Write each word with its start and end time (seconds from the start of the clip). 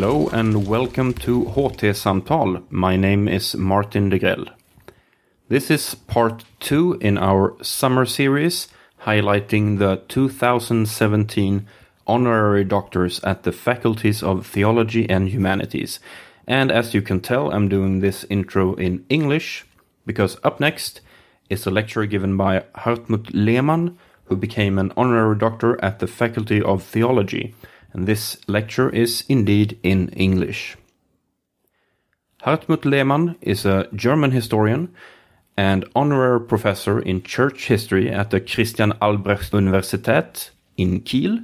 Hello 0.00 0.30
and 0.32 0.66
welcome 0.66 1.12
to 1.12 1.44
HT 1.44 1.92
Samtal. 1.92 2.64
My 2.70 2.96
name 2.96 3.28
is 3.28 3.54
Martin 3.54 4.10
Degrell. 4.10 4.48
This 5.48 5.70
is 5.70 5.94
part 5.94 6.42
two 6.58 6.96
in 7.02 7.18
our 7.18 7.54
summer 7.62 8.06
series 8.06 8.68
highlighting 9.02 9.78
the 9.78 10.00
2017 10.08 11.66
honorary 12.06 12.64
doctors 12.64 13.20
at 13.24 13.42
the 13.42 13.52
faculties 13.52 14.22
of 14.22 14.46
theology 14.46 15.06
and 15.06 15.28
humanities. 15.28 16.00
And 16.46 16.72
as 16.72 16.94
you 16.94 17.02
can 17.02 17.20
tell, 17.20 17.52
I'm 17.52 17.68
doing 17.68 18.00
this 18.00 18.24
intro 18.30 18.72
in 18.76 19.04
English 19.10 19.66
because 20.06 20.38
up 20.42 20.60
next 20.60 21.02
is 21.50 21.66
a 21.66 21.70
lecture 21.70 22.06
given 22.06 22.38
by 22.38 22.60
Hartmut 22.74 23.28
Lehmann, 23.34 23.98
who 24.24 24.36
became 24.36 24.78
an 24.78 24.94
honorary 24.96 25.36
doctor 25.36 25.78
at 25.84 25.98
the 25.98 26.06
Faculty 26.06 26.62
of 26.62 26.82
Theology. 26.82 27.54
And 27.92 28.06
this 28.06 28.36
lecture 28.46 28.88
is 28.90 29.24
indeed 29.28 29.78
in 29.82 30.08
English. 30.10 30.76
Hartmut 32.44 32.84
Lehmann 32.84 33.36
is 33.40 33.66
a 33.66 33.88
German 33.94 34.30
historian 34.30 34.94
and 35.56 35.84
honorary 35.94 36.40
professor 36.40 36.98
in 36.98 37.22
church 37.22 37.66
history 37.66 38.10
at 38.10 38.30
the 38.30 38.40
Christian 38.40 38.92
Albrechts 39.02 39.50
Universität 39.50 40.50
in 40.76 41.00
Kiel. 41.00 41.40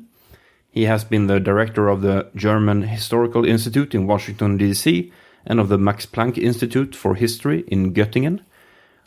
He 0.70 0.84
has 0.84 1.04
been 1.04 1.26
the 1.26 1.40
director 1.40 1.88
of 1.88 2.00
the 2.00 2.30
German 2.34 2.82
Historical 2.82 3.44
Institute 3.44 3.94
in 3.94 4.06
Washington, 4.06 4.56
D.C., 4.56 5.12
and 5.44 5.60
of 5.60 5.68
the 5.68 5.78
Max 5.78 6.06
Planck 6.06 6.38
Institute 6.38 6.94
for 6.94 7.14
History 7.14 7.64
in 7.68 7.94
Göttingen. 7.94 8.40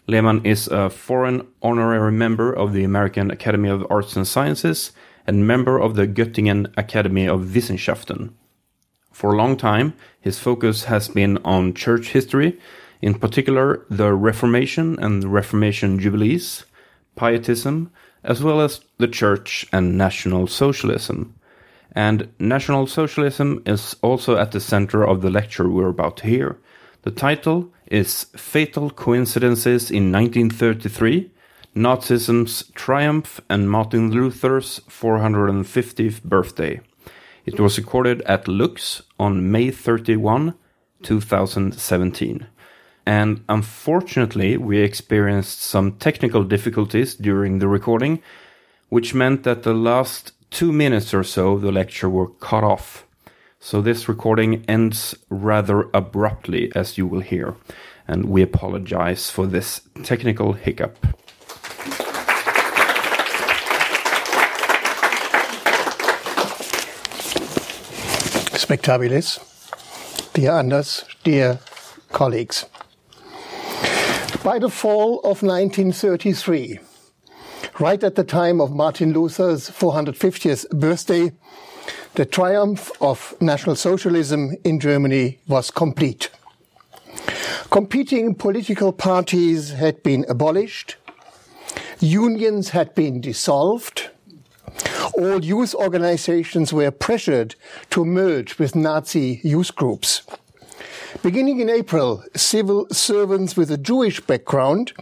Lehmann 0.08 0.46
is 0.46 0.68
a 0.68 0.90
foreign 0.90 1.46
honorary 1.62 2.12
member 2.12 2.54
of 2.54 2.74
the 2.74 2.84
American 2.84 3.30
Academy 3.30 3.70
of 3.70 3.86
Arts 3.90 4.16
and 4.16 4.28
Sciences 4.28 4.92
and 5.30 5.46
member 5.48 5.78
of 5.78 5.96
the 5.96 6.08
Göttingen 6.08 6.74
Academy 6.76 7.28
of 7.28 7.54
Wissenschaften. 7.54 8.36
For 9.12 9.32
a 9.32 9.38
long 9.38 9.58
time, 9.58 9.94
his 10.20 10.40
focus 10.40 10.86
has 10.86 11.08
been 11.08 11.38
on 11.46 11.76
church 11.76 12.10
history, 12.10 12.60
in 13.00 13.14
particular 13.14 13.86
the 13.92 14.12
Reformation 14.14 14.98
and 15.00 15.24
Reformation 15.24 16.00
Jubilees, 16.00 16.66
Pietism, 17.16 17.92
as 18.24 18.42
well 18.42 18.60
as 18.60 18.82
the 18.98 19.08
Church 19.08 19.68
and 19.72 19.98
National 19.98 20.48
Socialism. 20.48 21.36
And 21.92 22.30
National 22.40 22.88
Socialism 22.88 23.62
is 23.68 23.96
also 24.02 24.36
at 24.36 24.52
the 24.52 24.60
center 24.60 25.04
of 25.08 25.22
the 25.22 25.30
lecture 25.30 25.70
we're 25.70 25.90
about 25.90 26.18
to 26.18 26.28
hear. 26.28 26.58
The 27.04 27.12
title 27.12 27.72
is 27.86 28.26
Fatal 28.36 28.90
Coincidences 28.90 29.92
in 29.92 30.12
1933 30.12 31.30
Nazism's 31.76 32.64
Triumph 32.74 33.40
and 33.50 33.70
Martin 33.70 34.12
Luther's 34.12 34.80
450th 34.90 36.24
birthday. 36.24 36.82
It 37.46 37.60
was 37.60 37.78
recorded 37.78 38.22
at 38.24 38.48
Lux 38.48 39.04
on 39.20 39.52
May 39.52 39.72
31, 39.72 40.56
2017. 41.04 42.48
And 43.06 43.44
unfortunately, 43.48 44.58
we 44.58 44.80
experienced 44.80 45.62
some 45.62 45.94
technical 45.94 46.44
difficulties 46.44 47.16
during 47.16 47.60
the 47.60 47.68
recording, 47.68 48.22
which 48.90 49.14
meant 49.14 49.44
that 49.44 49.64
the 49.64 49.74
last 49.74 50.34
two 50.52 50.72
minutes 50.72 51.14
or 51.14 51.24
so 51.24 51.54
of 51.54 51.62
the 51.62 51.72
lecture 51.72 52.10
were 52.10 52.30
cut 52.30 52.64
off. 52.64 53.06
So 53.60 53.82
this 53.82 54.10
recording 54.10 54.66
ends 54.68 55.16
rather 55.30 55.90
abruptly, 55.94 56.72
as 56.76 56.98
you 56.98 57.06
will 57.06 57.22
hear, 57.22 57.56
and 58.08 58.26
we 58.26 58.42
apologize 58.42 59.30
for 59.30 59.46
this 59.46 59.82
technical 60.04 60.54
hiccup. 60.54 60.98
Spectabilis, 68.70 69.40
dear 70.34 70.52
Anders, 70.52 71.04
dear 71.24 71.58
colleagues. 72.12 72.68
By 74.44 74.60
the 74.60 74.70
fall 74.70 75.18
of 75.22 75.42
1933, 75.42 76.78
right 77.80 78.04
at 78.04 78.14
the 78.14 78.24
time 78.24 78.62
of 78.62 78.72
Martin 78.72 79.12
Luther's 79.12 79.72
450th 79.72 80.70
birthday, 80.70 81.32
the 82.14 82.28
triumph 82.28 82.92
of 83.02 83.34
National 83.42 83.76
Socialism 83.76 84.52
in 84.64 84.80
Germany 84.80 85.40
was 85.48 85.72
complete. 85.72 86.30
Competing 87.72 88.36
political 88.36 88.94
parties 88.94 89.72
had 89.72 90.04
been 90.04 90.26
abolished, 90.30 90.96
unions 92.00 92.70
had 92.70 92.94
been 92.94 93.20
dissolved, 93.20 94.09
all 95.20 95.44
youth 95.44 95.76
organizations 95.76 96.72
were 96.72 96.92
pressured 96.92 97.56
to 97.90 98.06
merge 98.06 98.58
with 98.58 98.74
Nazi 98.74 99.42
youth 99.44 99.76
groups. 99.76 100.22
Beginning 101.22 101.60
in 101.60 101.70
April, 101.70 102.24
civil 102.36 102.88
servants 102.90 103.58
with 103.58 103.70
a 103.70 103.78
Jewish 103.78 104.22
background, 104.22 104.94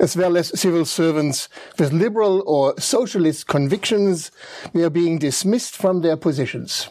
as 0.00 0.16
well 0.16 0.36
as 0.36 0.58
civil 0.58 0.84
servants 0.84 1.48
with 1.78 1.92
liberal 1.92 2.42
or 2.46 2.78
socialist 2.80 3.46
convictions, 3.46 4.32
were 4.72 4.90
being 4.90 5.18
dismissed 5.18 5.76
from 5.76 6.00
their 6.00 6.16
positions. 6.16 6.88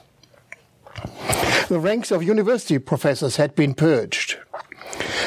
The 1.67 1.79
ranks 1.79 2.11
of 2.11 2.23
university 2.23 2.79
professors 2.79 3.35
had 3.35 3.55
been 3.55 3.73
purged. 3.73 4.37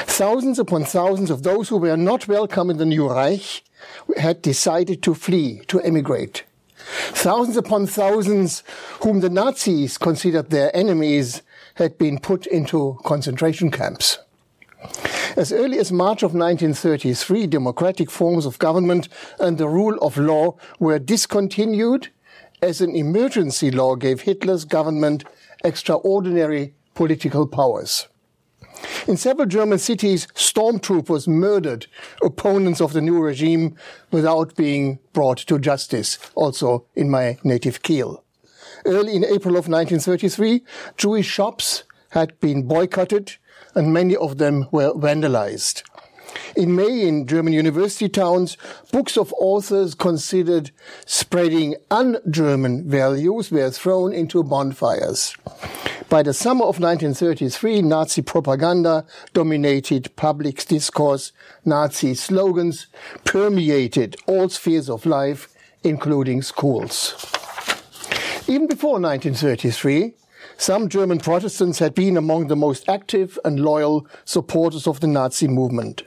Thousands 0.07 0.59
upon 0.59 0.85
thousands 0.85 1.31
of 1.31 1.43
those 1.43 1.69
who 1.69 1.77
were 1.77 1.97
not 1.97 2.29
welcome 2.29 2.71
in 2.71 2.79
the 2.79 2.87
new 2.87 3.11
Reich 3.11 3.63
had 4.17 4.41
decided 4.41 5.03
to 5.03 5.15
flee, 5.15 5.61
to 5.67 5.81
emigrate. 5.81 6.45
Thousands 7.15 7.57
upon 7.57 7.87
thousands 7.87 8.63
whom 9.03 9.21
the 9.21 9.31
Nazis 9.31 9.97
considered 9.97 10.51
their 10.51 10.75
enemies 10.75 11.43
had 11.77 11.97
been 11.97 12.19
put 12.19 12.47
into 12.47 12.99
concentration 13.05 13.71
camps. 13.71 14.19
As 15.37 15.53
early 15.53 15.79
as 15.79 15.93
March 15.93 16.23
of 16.23 16.35
1933, 16.35 17.47
democratic 17.47 18.11
forms 18.11 18.45
of 18.45 18.59
government 18.59 19.09
and 19.39 19.57
the 19.57 19.69
rule 19.69 19.97
of 20.03 20.19
law 20.19 20.57
were 20.79 20.99
discontinued 20.99 22.09
as 22.61 22.81
an 22.81 22.95
emergency 22.95 23.71
law 23.71 23.97
gave 23.97 24.23
Hitler's 24.23 24.65
government 24.65 25.25
extraordinary 25.65 26.75
political 26.95 27.47
powers. 27.47 28.09
In 29.07 29.17
several 29.17 29.47
German 29.47 29.79
cities, 29.79 30.27
stormtroopers 30.35 31.27
murdered 31.29 31.87
opponents 32.23 32.81
of 32.81 32.93
the 32.93 33.01
new 33.01 33.21
regime 33.21 33.77
without 34.11 34.55
being 34.57 34.99
brought 35.13 35.39
to 35.39 35.59
justice, 35.59 36.19
also 36.35 36.87
in 36.95 37.11
my 37.11 37.39
native 37.45 37.83
Kiel. 37.83 38.25
Early 38.85 39.15
in 39.15 39.25
April 39.25 39.57
of 39.57 39.69
1933, 39.69 40.63
Jewish 40.97 41.27
shops 41.27 41.85
had 42.11 42.39
been 42.41 42.67
boycotted 42.67 43.37
and 43.75 43.93
many 43.93 44.17
of 44.17 44.39
them 44.39 44.69
were 44.71 44.93
vandalized. 44.93 45.83
In 46.57 46.75
May, 46.75 47.07
in 47.07 47.27
German 47.27 47.53
university 47.53 48.09
towns, 48.09 48.57
books 48.91 49.17
of 49.17 49.33
authors 49.39 49.95
considered 49.95 50.71
spreading 51.07 51.77
un-German 51.91 52.89
values 52.89 53.51
were 53.51 53.71
thrown 53.71 54.13
into 54.13 54.43
bonfires. 54.43 55.35
By 56.13 56.23
the 56.23 56.35
summer 56.35 56.67
of 56.67 56.79
1933, 56.79 57.81
Nazi 57.81 58.21
propaganda 58.21 59.07
dominated 59.33 60.15
public 60.15 60.63
discourse. 60.67 61.33
Nazi 61.65 62.13
slogans 62.13 62.87
permeated 63.25 64.17
all 64.27 64.51
spheres 64.51 64.91
of 64.91 65.07
life, 65.07 65.49
including 65.83 66.43
schools. 66.43 67.15
Even 68.47 68.67
before 68.67 69.01
1933, 69.01 70.13
some 70.59 70.91
German 70.91 71.19
Protestants 71.19 71.79
had 71.79 71.95
been 71.95 72.19
among 72.19 72.49
the 72.49 72.57
most 72.57 72.87
active 72.91 73.39
and 73.43 73.61
loyal 73.61 74.07
supporters 74.27 74.87
of 74.87 75.01
the 75.01 75.07
Nazi 75.07 75.49
movement. 75.49 76.03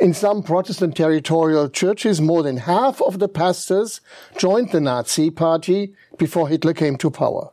In 0.00 0.14
some 0.14 0.40
Protestant 0.40 0.96
territorial 0.96 1.68
churches, 1.68 2.20
more 2.20 2.44
than 2.44 2.58
half 2.58 3.02
of 3.02 3.18
the 3.18 3.28
pastors 3.28 4.00
joined 4.38 4.70
the 4.70 4.80
Nazi 4.80 5.30
party 5.30 5.94
before 6.16 6.48
Hitler 6.48 6.74
came 6.74 6.96
to 6.98 7.10
power. 7.10 7.50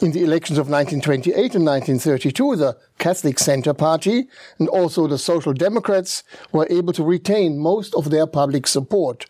In 0.00 0.12
the 0.12 0.24
elections 0.24 0.58
of 0.58 0.68
1928 0.68 1.54
and 1.54 1.64
1932, 1.64 2.56
the 2.56 2.76
Catholic 2.98 3.38
Center 3.38 3.72
Party 3.72 4.28
and 4.58 4.68
also 4.68 5.06
the 5.06 5.18
Social 5.18 5.52
Democrats 5.52 6.22
were 6.52 6.66
able 6.68 6.92
to 6.92 7.04
retain 7.04 7.58
most 7.58 7.94
of 7.94 8.10
their 8.10 8.26
public 8.26 8.66
support. 8.66 9.26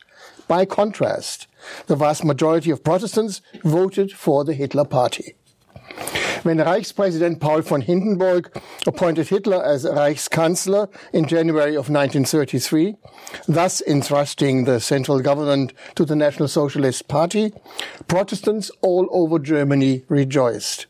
By 0.49 0.65
contrast, 0.65 1.47
the 1.87 1.97
vast 1.97 2.25
majority 2.25 2.71
of 2.71 2.85
Protestants 2.85 3.41
voted 3.62 4.12
for 4.12 4.44
the 4.44 4.55
Hitler 4.55 4.85
Party. 4.85 5.35
When 6.44 6.58
Reichspräsident 6.58 7.41
Paul 7.41 7.62
von 7.62 7.81
Hindenburg 7.81 8.50
appointed 8.87 9.29
Hitler 9.29 9.64
as 9.64 9.87
Reichskanzler 9.87 10.91
in 11.11 11.26
January 11.26 11.75
of 11.75 11.88
1933, 11.88 12.96
thus 13.49 13.81
entrusting 13.81 14.64
the 14.64 14.79
central 14.79 15.20
government 15.20 15.73
to 15.94 16.05
the 16.05 16.14
National 16.14 16.46
Socialist 16.46 17.08
Party, 17.08 17.55
Protestants 18.08 18.70
all 18.82 19.08
over 19.11 19.38
Germany 19.38 20.05
rejoiced. 20.11 20.85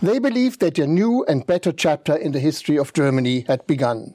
They 0.00 0.18
believed 0.18 0.60
that 0.60 0.78
a 0.78 0.86
new 0.86 1.22
and 1.28 1.46
better 1.46 1.70
chapter 1.70 2.16
in 2.16 2.32
the 2.32 2.40
history 2.40 2.78
of 2.78 2.94
Germany 2.94 3.44
had 3.46 3.66
begun. 3.66 4.14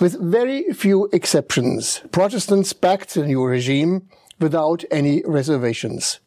With 0.00 0.18
very 0.18 0.72
few 0.72 1.10
exceptions, 1.12 2.00
Protestants 2.10 2.72
backed 2.72 3.12
the 3.12 3.26
new 3.26 3.44
regime 3.44 4.08
without 4.40 4.84
any 4.90 5.22
reservations. 5.26 6.20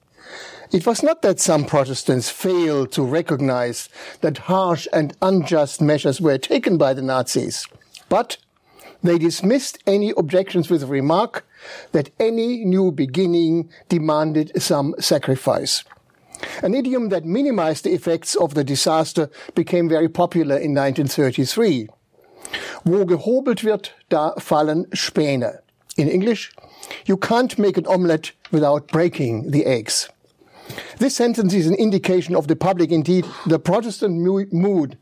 It 0.71 0.85
was 0.85 1.03
not 1.03 1.21
that 1.21 1.41
some 1.41 1.65
Protestants 1.65 2.29
failed 2.29 2.93
to 2.93 3.03
recognize 3.03 3.89
that 4.21 4.37
harsh 4.37 4.87
and 4.93 5.13
unjust 5.21 5.81
measures 5.81 6.21
were 6.21 6.37
taken 6.37 6.77
by 6.77 6.93
the 6.93 7.01
Nazis, 7.01 7.67
but 8.07 8.37
they 9.03 9.17
dismissed 9.17 9.79
any 9.85 10.13
objections 10.15 10.69
with 10.69 10.79
the 10.79 10.87
remark 10.87 11.45
that 11.91 12.11
any 12.21 12.63
new 12.63 12.89
beginning 12.93 13.69
demanded 13.89 14.61
some 14.61 14.95
sacrifice. 14.97 15.83
An 16.63 16.73
idiom 16.73 17.09
that 17.09 17.25
minimized 17.25 17.83
the 17.83 17.93
effects 17.93 18.35
of 18.35 18.53
the 18.53 18.63
disaster 18.63 19.29
became 19.53 19.89
very 19.89 20.07
popular 20.07 20.55
in 20.55 20.73
1933. 20.73 21.89
Wo 22.85 23.05
gehobelt 23.05 23.65
wird, 23.65 23.91
da 24.07 24.35
fallen 24.39 24.85
Späne. 24.91 25.59
In 25.97 26.07
English, 26.07 26.53
you 27.05 27.17
can't 27.17 27.59
make 27.59 27.77
an 27.77 27.87
omelette 27.87 28.31
without 28.51 28.87
breaking 28.87 29.51
the 29.51 29.65
eggs. 29.65 30.07
This 30.97 31.15
sentence 31.15 31.53
is 31.53 31.67
an 31.67 31.75
indication 31.75 32.35
of 32.35 32.47
the 32.47 32.55
public, 32.55 32.91
indeed, 32.91 33.25
the 33.45 33.59
Protestant 33.59 34.17
mood, 34.53 34.97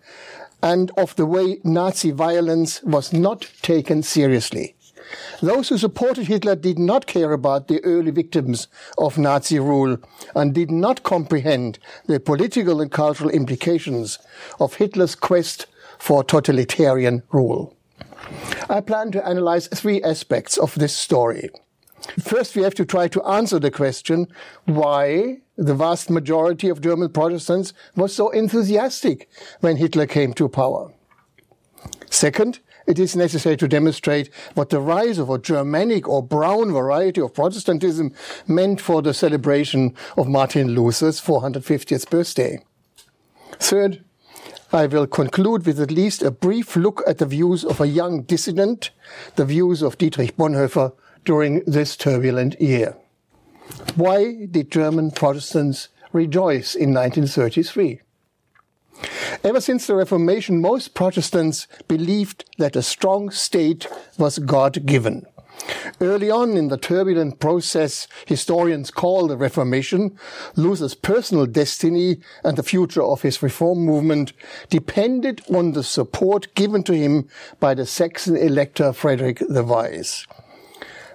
and 0.61 0.91
of 0.97 1.15
the 1.15 1.25
way 1.25 1.59
Nazi 1.63 2.11
violence 2.11 2.81
was 2.83 3.13
not 3.13 3.49
taken 3.61 4.03
seriously. 4.03 4.75
Those 5.41 5.69
who 5.69 5.77
supported 5.77 6.27
Hitler 6.27 6.55
did 6.55 6.77
not 6.77 7.07
care 7.07 7.31
about 7.31 7.67
the 7.67 7.83
early 7.83 8.11
victims 8.11 8.67
of 8.97 9.17
Nazi 9.17 9.59
rule 9.59 9.97
and 10.35 10.53
did 10.53 10.69
not 10.69 11.03
comprehend 11.03 11.79
the 12.05 12.19
political 12.19 12.81
and 12.81 12.91
cultural 12.91 13.29
implications 13.29 14.19
of 14.59 14.75
Hitler's 14.75 15.15
quest 15.15 15.65
for 15.97 16.23
totalitarian 16.23 17.23
rule. 17.31 17.75
I 18.69 18.81
plan 18.81 19.11
to 19.11 19.25
analyze 19.27 19.67
three 19.67 20.01
aspects 20.03 20.57
of 20.57 20.75
this 20.75 20.95
story. 20.95 21.49
First, 22.17 22.55
we 22.55 22.63
have 22.63 22.75
to 22.75 22.85
try 22.85 23.07
to 23.09 23.23
answer 23.23 23.59
the 23.59 23.71
question 23.71 24.27
why 24.65 25.39
the 25.57 25.75
vast 25.75 26.09
majority 26.09 26.69
of 26.69 26.81
German 26.81 27.09
Protestants 27.09 27.73
was 27.95 28.15
so 28.15 28.29
enthusiastic 28.29 29.29
when 29.59 29.77
Hitler 29.77 30.07
came 30.07 30.33
to 30.33 30.49
power. 30.49 30.91
Second, 32.09 32.59
it 32.87 32.97
is 32.97 33.15
necessary 33.15 33.55
to 33.57 33.67
demonstrate 33.67 34.33
what 34.55 34.69
the 34.69 34.81
rise 34.81 35.19
of 35.19 35.29
a 35.29 35.37
Germanic 35.37 36.07
or 36.09 36.23
brown 36.23 36.71
variety 36.71 37.21
of 37.21 37.35
Protestantism 37.35 38.13
meant 38.47 38.81
for 38.81 39.01
the 39.01 39.13
celebration 39.13 39.93
of 40.17 40.27
Martin 40.27 40.69
Luther's 40.69 41.21
450th 41.21 42.09
birthday. 42.09 42.63
Third, 43.59 44.03
I 44.71 44.87
will 44.87 45.07
conclude 45.07 45.65
with 45.65 45.79
at 45.79 45.91
least 45.91 46.23
a 46.23 46.31
brief 46.31 46.75
look 46.75 47.03
at 47.05 47.19
the 47.19 47.25
views 47.25 47.63
of 47.63 47.79
a 47.79 47.87
young 47.87 48.23
dissident, 48.23 48.91
the 49.35 49.45
views 49.45 49.81
of 49.81 49.97
Dietrich 49.97 50.35
Bonhoeffer 50.37 50.93
during 51.25 51.63
this 51.65 51.95
turbulent 51.95 52.59
year. 52.61 52.95
Why 53.95 54.45
did 54.45 54.71
German 54.71 55.11
Protestants 55.11 55.89
rejoice 56.11 56.75
in 56.75 56.93
1933? 56.93 58.01
Ever 59.43 59.61
since 59.61 59.87
the 59.87 59.95
Reformation, 59.95 60.59
most 60.59 60.93
Protestants 60.93 61.67
believed 61.87 62.43
that 62.57 62.75
a 62.75 62.81
strong 62.81 63.29
state 63.29 63.87
was 64.17 64.39
God 64.39 64.85
given. 64.85 65.25
Early 66.01 66.31
on 66.31 66.55
in 66.55 66.69
the 66.69 66.77
turbulent 66.77 67.39
process 67.39 68.07
historians 68.25 68.91
call 68.91 69.27
the 69.27 69.37
Reformation, 69.37 70.17
Luther's 70.55 70.95
personal 70.95 71.45
destiny 71.45 72.17
and 72.43 72.57
the 72.57 72.63
future 72.63 73.03
of 73.03 73.21
his 73.21 73.43
reform 73.43 73.79
movement 73.79 74.33
depended 74.69 75.41
on 75.53 75.73
the 75.73 75.83
support 75.83 76.53
given 76.55 76.83
to 76.83 76.93
him 76.93 77.27
by 77.59 77.73
the 77.73 77.85
Saxon 77.85 78.37
elector 78.37 78.93
Frederick 78.93 79.41
the 79.49 79.63
Wise. 79.63 80.25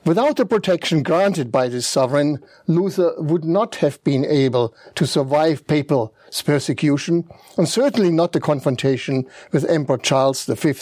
Without 0.05 0.37
the 0.37 0.45
protection 0.45 1.03
granted 1.03 1.51
by 1.51 1.67
this 1.67 1.87
sovereign, 1.87 2.43
Luther 2.67 3.15
would 3.17 3.45
not 3.45 3.77
have 3.77 4.03
been 4.05 4.25
able 4.27 4.75
to 4.97 5.06
survive 5.06 5.67
papal 5.67 6.15
persecution, 6.45 7.25
and 7.56 7.67
certainly 7.67 8.11
not 8.11 8.33
the 8.33 8.41
confrontation 8.41 9.25
with 9.51 9.65
Emperor 9.65 9.97
Charles 9.97 10.45
V 10.45 10.75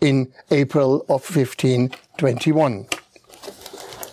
in 0.00 0.32
April 0.50 1.02
of 1.02 1.22
1521. 1.30 2.86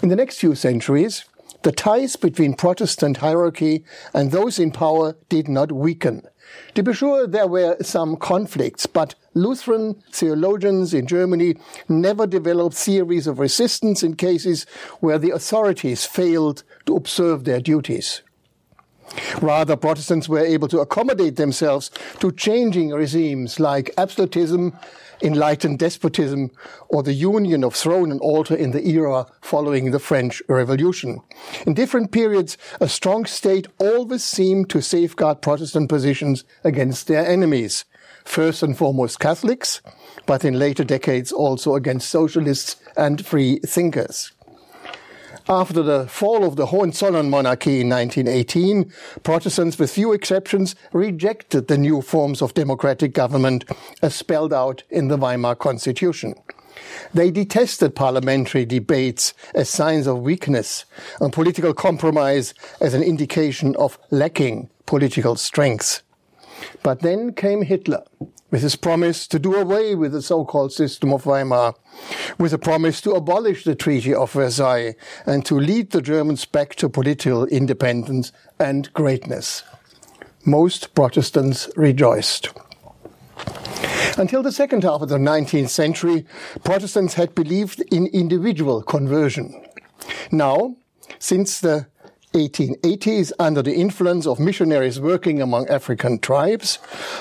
In 0.04 0.10
the 0.10 0.16
next 0.16 0.38
few 0.38 0.54
centuries, 0.54 1.26
the 1.64 1.72
ties 1.72 2.16
between 2.16 2.54
Protestant 2.54 3.18
hierarchy 3.18 3.84
and 4.14 4.32
those 4.32 4.60
in 4.60 4.72
power 4.72 5.16
did 5.30 5.48
not 5.48 5.72
weaken. 5.72 6.28
To 6.76 6.84
be 6.84 6.94
sure, 6.94 7.28
there 7.28 7.48
were 7.48 7.78
some 7.82 8.16
conflicts, 8.16 8.86
but 8.86 9.16
Lutheran 9.34 10.02
theologians 10.12 10.94
in 10.94 11.08
Germany 11.08 11.56
never 11.90 12.26
developed 12.28 12.76
theories 12.76 13.28
of 13.28 13.40
resistance 13.40 14.04
in 14.04 14.16
cases 14.16 14.66
where 15.00 15.20
the 15.20 15.32
authorities 15.32 16.06
failed 16.06 16.64
to 16.86 16.96
observe 16.96 17.44
their 17.44 17.60
duties. 17.60 18.22
Rather, 19.42 19.76
Protestants 19.76 20.30
were 20.30 20.46
able 20.46 20.68
to 20.68 20.80
accommodate 20.80 21.36
themselves 21.36 21.92
to 22.20 22.32
changing 22.32 22.92
regimes 22.92 23.60
like 23.60 23.94
absolutism, 23.98 24.78
enlightened 25.22 25.80
despotism, 25.80 26.52
or 26.90 27.04
the 27.04 27.14
union 27.14 27.64
of 27.64 27.76
throne 27.76 28.12
and 28.12 28.22
altar 28.22 28.56
in 28.56 28.72
the 28.72 28.88
era 28.88 29.26
following 29.42 29.92
the 29.92 30.00
French 30.00 30.42
Revolution. 30.48 31.22
In 31.66 31.74
different 31.74 32.12
periods, 32.12 32.58
a 32.80 32.88
strong 32.88 33.26
state 33.26 33.68
always 33.80 34.24
seemed 34.24 34.70
to 34.70 34.82
safeguard 34.82 35.42
Protestant 35.42 35.90
positions 35.90 36.44
against 36.64 37.08
their 37.08 37.26
enemies 37.26 37.86
first 38.26 38.64
and 38.64 38.78
foremost 38.78 39.20
Catholics, 39.20 39.82
but 40.26 40.46
in 40.46 40.60
later 40.60 40.84
decades 40.84 41.32
also 41.32 41.76
against 41.76 42.10
socialists 42.10 42.76
and 42.96 43.26
free 43.26 43.60
thinkers. 43.60 44.32
After 45.50 45.82
the 45.82 46.08
fall 46.08 46.46
of 46.46 46.56
the 46.56 46.68
Hohenzollern 46.68 47.30
monarchy 47.30 47.82
in 47.82 47.90
1918, 47.90 48.92
Protestants, 49.24 49.78
with 49.80 49.92
few 49.92 50.14
exceptions, 50.14 50.76
rejected 50.94 51.68
the 51.68 51.78
new 51.78 52.02
forms 52.02 52.42
of 52.42 52.54
democratic 52.54 53.14
government 53.14 53.66
as 54.02 54.14
spelled 54.14 54.54
out 54.54 54.84
in 54.90 55.08
the 55.08 55.18
Weimar 55.18 55.56
Constitution. 55.56 56.36
They 57.14 57.32
detested 57.32 57.96
parliamentary 57.96 58.66
debates 58.66 59.34
as 59.54 59.70
signs 59.70 60.08
of 60.08 60.20
weakness 60.20 60.86
and 61.20 61.34
political 61.34 61.74
compromise 61.74 62.54
as 62.80 62.94
an 62.94 63.04
indication 63.04 63.76
of 63.76 64.00
lacking 64.10 64.70
political 64.86 65.36
strength. 65.36 66.02
But 66.84 67.02
then 67.02 67.34
came 67.34 67.64
Hitler 67.64 68.04
with 68.50 68.62
his 68.62 68.76
promise 68.76 69.28
to 69.28 69.40
do 69.40 69.56
away 69.56 69.96
with 69.96 70.12
the 70.12 70.22
so-called 70.22 70.74
system 70.74 71.14
of 71.14 71.26
Weimar, 71.26 71.74
with 72.38 72.54
a 72.54 72.58
promise 72.58 73.00
to 73.02 73.12
abolish 73.12 73.64
the 73.64 73.76
Treaty 73.76 74.14
of 74.14 74.34
Versailles 74.34 74.96
and 75.26 75.46
to 75.46 75.58
lead 75.58 75.92
the 75.92 76.02
Germans 76.02 76.46
back 76.46 76.76
to 76.76 76.90
political 76.90 77.46
independence 77.46 78.32
and 78.60 78.92
greatness. 78.94 79.64
Most 80.44 80.94
Protestants 80.96 81.70
rejoiced. 81.76 82.50
Until 84.18 84.44
the 84.44 84.52
second 84.52 84.84
half 84.84 85.02
of 85.02 85.10
the 85.10 85.18
19th 85.18 85.70
century, 85.70 86.26
Protestants 86.64 87.14
had 87.14 87.34
believed 87.34 87.82
in 87.92 88.08
individual 88.08 88.82
conversion. 88.82 89.66
Now, 90.32 90.76
since 91.20 91.62
the 91.62 91.88
1880s, 92.34 93.32
under 93.40 93.62
the 93.62 93.76
influence 93.76 94.26
of 94.26 94.40
missionaries 94.40 95.00
working 95.00 95.42
among 95.42 95.68
African 95.68 96.18
tribes, 96.20 96.80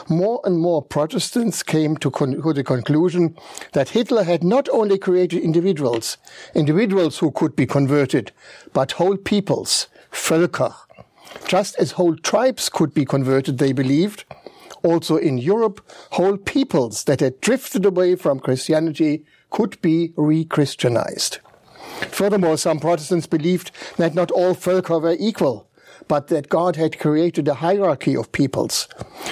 more 0.09 0.41
and 0.45 0.59
more 0.59 0.83
Protestants 0.83 1.63
came 1.63 1.97
to, 1.97 2.11
con- 2.11 2.41
to, 2.41 2.53
the 2.53 2.63
conclusion 2.63 3.37
that 3.73 3.91
Hitler 3.91 4.23
had 4.23 4.45
not 4.45 4.69
only 4.69 4.99
created 4.99 5.43
individuals, 5.43 6.17
individuals 6.55 7.19
who 7.19 7.33
could 7.33 7.57
be 7.57 7.67
converted, 7.67 8.31
but 8.73 8.93
whole 8.93 9.17
peoples, 9.17 9.89
Völker. 10.13 10.75
Just 11.47 11.77
as 11.79 11.93
whole 11.93 12.17
tribes 12.17 12.69
could 12.69 12.95
be 12.95 13.05
converted, 13.05 13.59
they 13.59 13.73
believed, 13.73 14.25
also 14.85 15.17
in 15.17 15.39
Europe, 15.39 15.81
whole 16.13 16.37
peoples 16.37 17.05
that 17.05 17.21
had 17.21 17.41
drifted 17.41 17.85
away 17.85 18.15
from 18.15 18.41
Christianity 18.41 19.25
could 19.51 19.81
be 19.83 20.13
re-Christianized. 20.17 21.39
Furthermore, 22.11 22.59
some 22.59 22.81
Protestants 22.81 23.27
believed 23.27 23.71
that 23.97 24.15
not 24.15 24.31
all 24.31 24.55
Völker 24.55 25.01
were 25.01 25.17
equal, 25.19 25.69
but 26.09 26.29
that 26.29 26.49
God 26.49 26.77
had 26.77 26.99
created 26.99 27.47
a 27.49 27.55
hierarchy 27.55 28.17
of 28.17 28.33
peoples. 28.33 28.89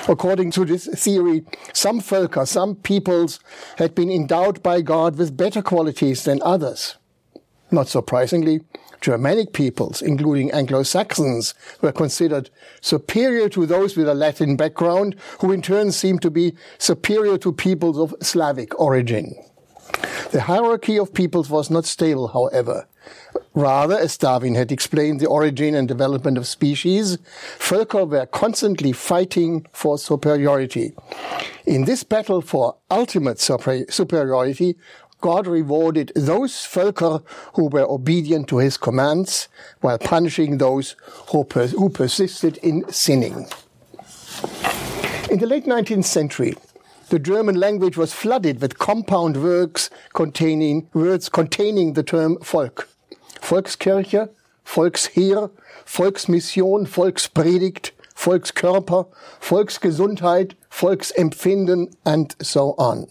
According 0.08 0.52
to 0.52 0.64
this 0.64 0.86
theory, 0.86 1.44
some 1.72 2.00
Völker, 2.00 2.46
some 2.46 2.76
peoples, 2.76 3.40
had 3.76 3.94
been 3.94 4.10
endowed 4.10 4.62
by 4.62 4.80
God 4.80 5.16
with 5.16 5.36
better 5.36 5.62
qualities 5.62 6.24
than 6.24 6.40
others. 6.42 6.96
Not 7.70 7.88
surprisingly, 7.88 8.62
Germanic 9.00 9.52
peoples, 9.52 10.02
including 10.02 10.50
Anglo-Saxons, 10.50 11.54
were 11.80 11.92
considered 11.92 12.50
superior 12.80 13.48
to 13.50 13.66
those 13.66 13.96
with 13.96 14.08
a 14.08 14.14
Latin 14.14 14.56
background, 14.56 15.14
who 15.40 15.52
in 15.52 15.62
turn 15.62 15.92
seemed 15.92 16.22
to 16.22 16.30
be 16.30 16.54
superior 16.78 17.38
to 17.38 17.52
peoples 17.52 17.98
of 17.98 18.14
Slavic 18.22 18.78
origin. 18.80 19.34
The 20.30 20.42
hierarchy 20.42 20.98
of 20.98 21.14
peoples 21.14 21.48
was 21.48 21.70
not 21.70 21.86
stable, 21.86 22.28
however. 22.28 22.86
Rather, 23.54 23.98
as 23.98 24.18
Darwin 24.18 24.54
had 24.54 24.70
explained 24.70 25.20
the 25.20 25.26
origin 25.26 25.74
and 25.74 25.88
development 25.88 26.36
of 26.36 26.46
species, 26.46 27.16
Völker 27.58 28.06
were 28.06 28.26
constantly 28.26 28.92
fighting 28.92 29.66
for 29.72 29.96
superiority. 29.96 30.92
In 31.64 31.86
this 31.86 32.04
battle 32.04 32.42
for 32.42 32.76
ultimate 32.90 33.40
superiority, 33.40 34.76
God 35.22 35.46
rewarded 35.46 36.12
those 36.14 36.52
Völker 36.52 37.22
who 37.54 37.68
were 37.68 37.90
obedient 37.90 38.48
to 38.48 38.58
his 38.58 38.76
commands 38.76 39.48
while 39.80 39.98
punishing 39.98 40.58
those 40.58 40.94
who, 41.30 41.44
per 41.44 41.68
who 41.68 41.88
persisted 41.88 42.58
in 42.58 42.84
sinning. 42.92 43.46
In 45.30 45.38
the 45.38 45.46
late 45.46 45.64
19th 45.64 46.04
century, 46.04 46.54
the 47.10 47.18
German 47.18 47.56
language 47.56 47.96
was 47.96 48.12
flooded 48.12 48.60
with 48.60 48.78
compound 48.78 49.42
words 49.42 49.90
containing, 50.12 50.88
words 50.92 51.28
containing 51.28 51.94
the 51.94 52.02
term 52.02 52.38
Volk. 52.42 52.88
Volkskirche, 53.40 54.28
Volksheer, 54.64 55.50
Volksmission, 55.86 56.86
Volkspredigt, 56.86 57.92
Volkskörper, 58.14 59.06
Volksgesundheit, 59.40 60.54
Volksempfinden, 60.70 61.94
and 62.04 62.36
so 62.42 62.74
on. 62.76 63.06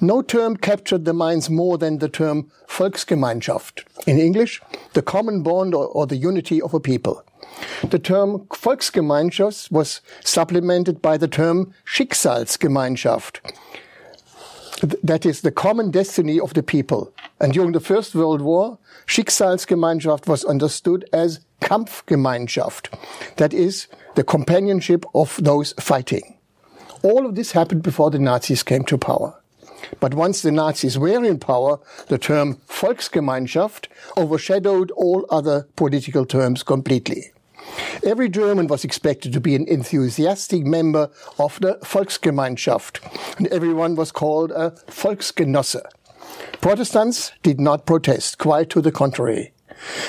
No 0.00 0.22
term 0.22 0.56
captured 0.56 1.04
the 1.04 1.12
minds 1.12 1.48
more 1.48 1.78
than 1.78 1.98
the 1.98 2.08
term 2.08 2.50
Volksgemeinschaft. 2.68 3.84
In 4.06 4.18
English, 4.18 4.60
the 4.94 5.02
common 5.02 5.42
bond 5.42 5.74
or, 5.74 5.86
or 5.86 6.06
the 6.06 6.16
unity 6.16 6.60
of 6.60 6.74
a 6.74 6.80
people. 6.80 7.22
The 7.82 7.98
term 7.98 8.40
Volksgemeinschaft 8.48 9.70
was 9.70 10.00
supplemented 10.24 11.02
by 11.02 11.16
the 11.16 11.28
term 11.28 11.74
Schicksalsgemeinschaft. 11.86 13.40
That 15.02 15.24
is 15.24 15.42
the 15.42 15.52
common 15.52 15.92
destiny 15.92 16.40
of 16.40 16.54
the 16.54 16.62
people. 16.62 17.12
And 17.40 17.52
during 17.52 17.72
the 17.72 17.80
First 17.80 18.14
World 18.14 18.40
War, 18.40 18.78
Schicksalsgemeinschaft 19.06 20.26
was 20.26 20.44
understood 20.44 21.08
as 21.12 21.40
Kampfgemeinschaft. 21.60 22.88
That 23.36 23.54
is 23.54 23.86
the 24.16 24.24
companionship 24.24 25.04
of 25.14 25.38
those 25.40 25.72
fighting. 25.78 26.38
All 27.02 27.26
of 27.26 27.34
this 27.34 27.52
happened 27.52 27.82
before 27.82 28.10
the 28.10 28.18
Nazis 28.18 28.62
came 28.62 28.84
to 28.84 28.98
power. 28.98 29.41
But 30.00 30.14
once 30.14 30.42
the 30.42 30.52
Nazis 30.52 30.98
were 30.98 31.24
in 31.24 31.38
power, 31.38 31.78
the 32.08 32.18
term 32.18 32.56
Volksgemeinschaft 32.68 33.86
overshadowed 34.16 34.90
all 34.92 35.26
other 35.30 35.66
political 35.76 36.26
terms 36.26 36.62
completely. 36.62 37.32
Every 38.04 38.28
German 38.28 38.66
was 38.66 38.84
expected 38.84 39.32
to 39.32 39.40
be 39.40 39.54
an 39.54 39.68
enthusiastic 39.68 40.64
member 40.64 41.10
of 41.38 41.60
the 41.60 41.78
Volksgemeinschaft, 41.82 42.98
and 43.38 43.46
everyone 43.48 43.94
was 43.94 44.10
called 44.10 44.50
a 44.50 44.72
Volksgenosse. 44.88 45.82
Protestants 46.60 47.32
did 47.42 47.60
not 47.60 47.86
protest, 47.86 48.38
quite 48.38 48.70
to 48.70 48.80
the 48.80 48.92
contrary. 48.92 49.52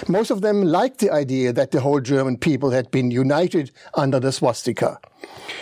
Most 0.08 0.30
of 0.30 0.42
them 0.42 0.64
liked 0.64 1.00
the 1.00 1.12
idea 1.12 1.54
that 1.54 1.72
the 1.72 1.82
whole 1.82 2.00
German 2.00 2.38
people 2.38 2.72
had 2.72 2.92
been 2.92 3.12
united 3.12 3.72
under 3.96 4.20
the 4.20 4.32
swastika. 4.32 5.00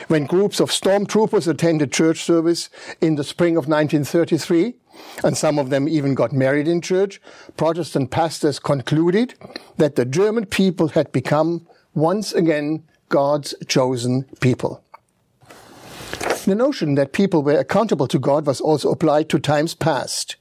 When 0.08 0.26
groups 0.26 0.60
of 0.60 0.72
stormtroopers 0.72 1.48
attended 1.48 1.92
church 1.92 2.24
service 2.24 2.70
in 3.00 3.16
the 3.16 3.24
spring 3.24 3.56
of 3.56 3.68
1933, 3.68 4.76
and 5.24 5.38
some 5.38 5.58
of 5.58 5.70
them 5.70 5.88
even 5.88 6.16
got 6.16 6.34
married 6.34 6.68
in 6.68 6.82
church, 6.82 7.22
Protestant 7.58 8.12
pastors 8.12 8.60
concluded 8.60 9.36
that 9.78 9.96
the 9.96 10.06
German 10.06 10.46
people 10.46 10.90
had 10.90 11.12
become 11.12 11.68
once 11.94 12.34
again 12.34 12.84
God's 13.10 13.54
chosen 13.68 14.24
people. 14.40 14.84
The 16.46 16.56
notion 16.56 16.96
that 16.96 17.14
people 17.14 17.44
were 17.44 17.60
accountable 17.60 18.08
to 18.08 18.18
God 18.18 18.48
was 18.48 18.62
also 18.62 18.92
applied 18.92 19.30
to 19.30 19.40
times 19.40 19.76
past. 19.76 20.38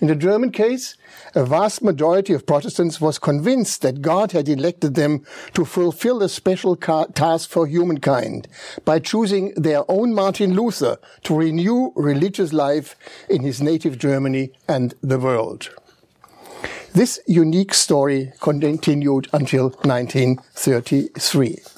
In 0.00 0.08
the 0.08 0.14
German 0.14 0.50
case, 0.50 0.96
a 1.34 1.44
vast 1.44 1.82
majority 1.82 2.32
of 2.32 2.46
Protestants 2.46 3.00
was 3.00 3.18
convinced 3.18 3.82
that 3.82 4.02
God 4.02 4.32
had 4.32 4.48
elected 4.48 4.94
them 4.94 5.24
to 5.54 5.64
fulfill 5.64 6.22
a 6.22 6.28
special 6.28 6.76
task 6.76 7.48
for 7.48 7.66
humankind 7.66 8.48
by 8.84 8.98
choosing 8.98 9.54
their 9.54 9.90
own 9.90 10.14
Martin 10.14 10.54
Luther 10.54 10.98
to 11.24 11.36
renew 11.36 11.92
religious 11.94 12.52
life 12.52 12.96
in 13.28 13.42
his 13.42 13.62
native 13.62 13.98
Germany 13.98 14.52
and 14.68 14.94
the 15.02 15.18
world. 15.18 15.70
This 16.94 17.20
unique 17.26 17.72
story 17.72 18.32
continued 18.40 19.28
until 19.32 19.70
1933. 19.70 21.71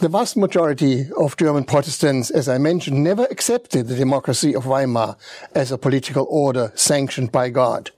The 0.00 0.08
vast 0.08 0.34
majority 0.34 1.10
of 1.18 1.36
German 1.36 1.64
Protestants, 1.64 2.30
as 2.30 2.48
I 2.48 2.56
mentioned, 2.56 3.04
never 3.04 3.24
accepted 3.24 3.86
the 3.86 3.96
democracy 3.96 4.54
of 4.54 4.64
Weimar 4.64 5.14
as 5.54 5.70
a 5.70 5.76
political 5.76 6.26
order 6.30 6.72
sanctioned 6.74 7.30
by 7.30 7.50
God. 7.50 7.90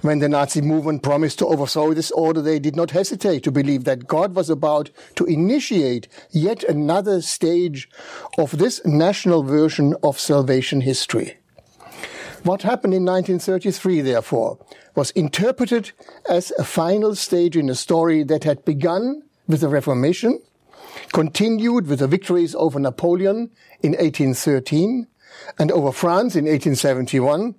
When 0.00 0.20
the 0.20 0.28
Nazi 0.30 0.62
movement 0.62 1.02
promised 1.02 1.38
to 1.40 1.46
overthrow 1.46 1.92
this 1.92 2.10
order, 2.12 2.40
they 2.40 2.58
did 2.58 2.76
not 2.76 2.92
hesitate 2.92 3.42
to 3.42 3.52
believe 3.52 3.84
that 3.84 4.06
God 4.06 4.34
was 4.34 4.48
about 4.48 4.88
to 5.16 5.26
initiate 5.26 6.08
yet 6.30 6.64
another 6.64 7.20
stage 7.20 7.90
of 8.38 8.56
this 8.56 8.80
national 8.86 9.42
version 9.42 9.94
of 10.02 10.18
salvation 10.18 10.80
history. 10.80 11.36
What 12.42 12.62
happened 12.62 12.94
in 12.94 13.04
1933, 13.04 14.00
therefore, 14.00 14.58
was 14.94 15.10
interpreted 15.10 15.92
as 16.26 16.52
a 16.58 16.64
final 16.64 17.14
stage 17.14 17.54
in 17.54 17.68
a 17.68 17.74
story 17.74 18.22
that 18.22 18.44
had 18.44 18.64
begun 18.64 19.24
with 19.46 19.60
the 19.60 19.68
Reformation 19.68 20.40
continued 21.12 21.86
with 21.86 21.98
the 21.98 22.08
victories 22.08 22.54
over 22.54 22.78
Napoleon 22.78 23.50
in 23.82 23.92
1813 23.92 25.06
and 25.58 25.70
over 25.72 25.92
France 25.92 26.36
in 26.36 26.44
1871, 26.44 27.54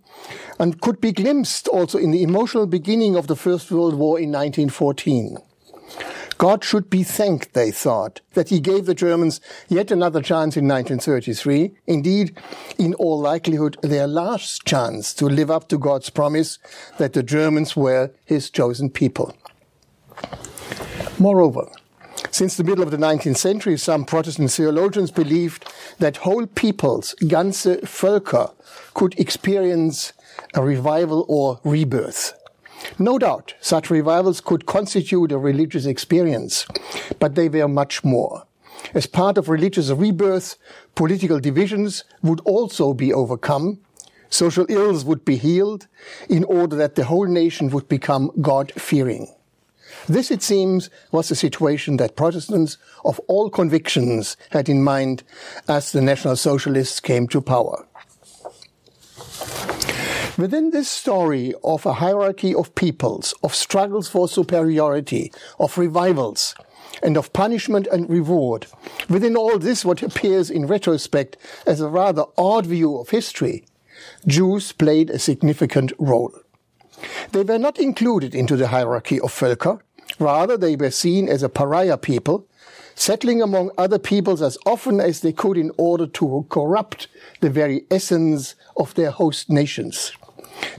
and 0.60 0.82
could 0.82 1.02
be 1.02 1.12
glimpsed 1.12 1.68
also 1.68 1.98
in 1.98 2.12
the 2.12 2.24
emotional 2.24 2.68
beginning 2.68 3.16
of 3.16 3.28
the 3.28 3.36
First 3.36 3.72
World 3.72 3.96
War 3.96 4.20
in 4.20 4.32
1914. 4.32 5.38
God 6.38 6.64
should 6.64 6.90
be 6.90 7.04
thanked, 7.04 7.54
they 7.54 7.72
thought, 7.72 8.22
that 8.34 8.50
he 8.50 8.60
gave 8.60 8.86
the 8.86 8.96
Germans 8.96 9.40
yet 9.70 9.92
another 9.92 10.22
chance 10.22 10.58
in 10.58 10.68
1933. 10.68 11.72
Indeed, 11.88 12.38
in 12.78 12.94
all 12.96 13.20
likelihood, 13.20 13.78
their 13.82 14.08
last 14.08 14.66
chance 14.66 15.14
to 15.16 15.26
live 15.26 15.52
up 15.52 15.70
to 15.70 15.78
God's 15.78 16.10
promise 16.10 16.60
that 16.98 17.14
the 17.14 17.24
Germans 17.24 17.76
were 17.76 18.12
his 18.26 18.50
chosen 18.50 18.90
people. 18.90 19.36
Moreover, 21.20 21.70
since 22.32 22.58
the 22.58 22.63
middle 22.63 22.84
of 22.84 22.92
the 22.92 22.98
19th 22.98 23.38
century, 23.38 23.77
some 23.77 24.06
Protestant 24.06 24.51
theologians 24.51 25.12
believed 25.12 25.72
that 26.00 26.18
whole 26.18 26.46
peoples, 26.46 27.15
ganze 27.22 27.82
Völker, 27.82 28.53
could 28.94 29.18
experience 29.20 30.13
a 30.53 30.63
revival 30.63 31.25
or 31.27 31.60
rebirth. 31.63 32.34
No 33.00 33.18
doubt, 33.18 33.53
such 33.62 33.89
revivals 33.89 34.42
could 34.42 34.65
constitute 34.65 35.32
a 35.32 35.38
religious 35.38 35.86
experience, 35.86 36.65
but 37.20 37.36
they 37.36 37.50
were 37.50 37.68
much 37.68 38.03
more. 38.03 38.46
As 38.94 39.08
part 39.08 39.38
of 39.38 39.48
religious 39.48 39.89
rebirth, 39.89 40.58
political 40.96 41.39
divisions 41.39 42.03
would 42.22 42.42
also 42.42 42.94
be 42.94 43.13
overcome, 43.13 43.80
social 44.30 44.65
ills 44.70 45.06
would 45.06 45.24
be 45.24 45.38
healed, 45.38 45.88
in 46.27 46.44
order 46.44 46.75
that 46.75 46.96
the 46.96 47.06
whole 47.06 47.27
nation 47.27 47.70
would 47.70 47.88
become 47.88 48.32
God-fearing. 48.42 49.34
This, 50.07 50.31
it 50.31 50.43
seems, 50.43 50.89
was 51.12 51.29
the 51.29 51.36
situation 51.36 51.98
that 51.98 52.17
Protestants 52.17 52.77
of 53.05 53.19
all 53.27 53.50
convictions 53.50 54.36
had 54.50 54.67
in 54.67 54.83
mind 54.83 55.24
as 55.67 55.91
the 55.91 56.01
National 56.01 56.36
Socialists 56.36 57.00
came 57.00 57.27
to 57.29 57.41
power. 57.41 57.88
Within 60.38 60.72
this 60.72 60.89
story 60.89 61.53
of 61.63 61.86
a 61.86 61.93
hierarchy 61.93 62.53
of 62.55 62.75
peoples, 62.75 63.33
of 63.43 63.55
struggles 63.55 64.10
for 64.10 64.27
superiority, 64.27 65.31
of 65.60 65.77
revivals, 65.77 66.55
and 67.01 67.15
of 67.17 67.31
punishment 67.33 67.88
and 67.91 68.10
reward, 68.10 68.65
within 69.10 69.38
all 69.38 69.57
this, 69.57 69.86
what 69.86 70.01
appears 70.01 70.50
in 70.50 70.65
retrospect 70.67 71.38
as 71.65 71.79
a 71.79 71.88
rather 71.88 72.25
odd 72.38 72.65
view 72.65 72.98
of 72.98 73.10
history, 73.10 73.63
Jews 74.27 74.72
played 74.72 75.10
a 75.10 75.19
significant 75.19 75.93
role. 75.98 76.33
They 77.31 77.43
were 77.43 77.60
not 77.60 77.79
included 77.79 78.33
into 78.36 78.55
the 78.55 78.67
hierarchy 78.67 79.19
of 79.19 79.31
Völker, 79.31 79.81
Rather, 80.20 80.58
they 80.58 80.75
were 80.75 80.91
seen 80.91 81.27
as 81.27 81.43
a 81.43 81.50
pariah 81.50 81.98
people, 81.98 82.48
settling 82.96 83.41
among 83.41 83.72
other 83.77 84.00
peoples 84.00 84.41
as 84.41 84.58
often 84.65 85.00
as 85.00 85.22
they 85.22 85.34
could 85.34 85.58
in 85.58 85.72
order 85.77 86.08
to 86.08 86.46
corrupt 86.50 87.08
the 87.41 87.50
very 87.50 87.86
essence 87.89 88.55
of 88.77 88.93
their 88.96 89.12
host 89.12 89.50
nations. 89.50 90.12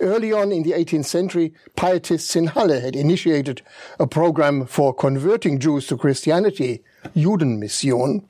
Early 0.01 0.33
on 0.33 0.53
in 0.53 0.63
the 0.63 0.73
18th 0.73 1.05
century, 1.05 1.53
pietists 1.77 2.37
in 2.37 2.49
Halle 2.49 2.81
had 2.81 2.97
initiated 2.97 3.63
a 3.99 4.07
program 4.07 4.67
for 4.67 4.95
converting 4.95 5.59
Jews 5.59 5.87
to 5.89 5.97
Christianity, 5.97 6.83
Judenmission. 7.15 8.25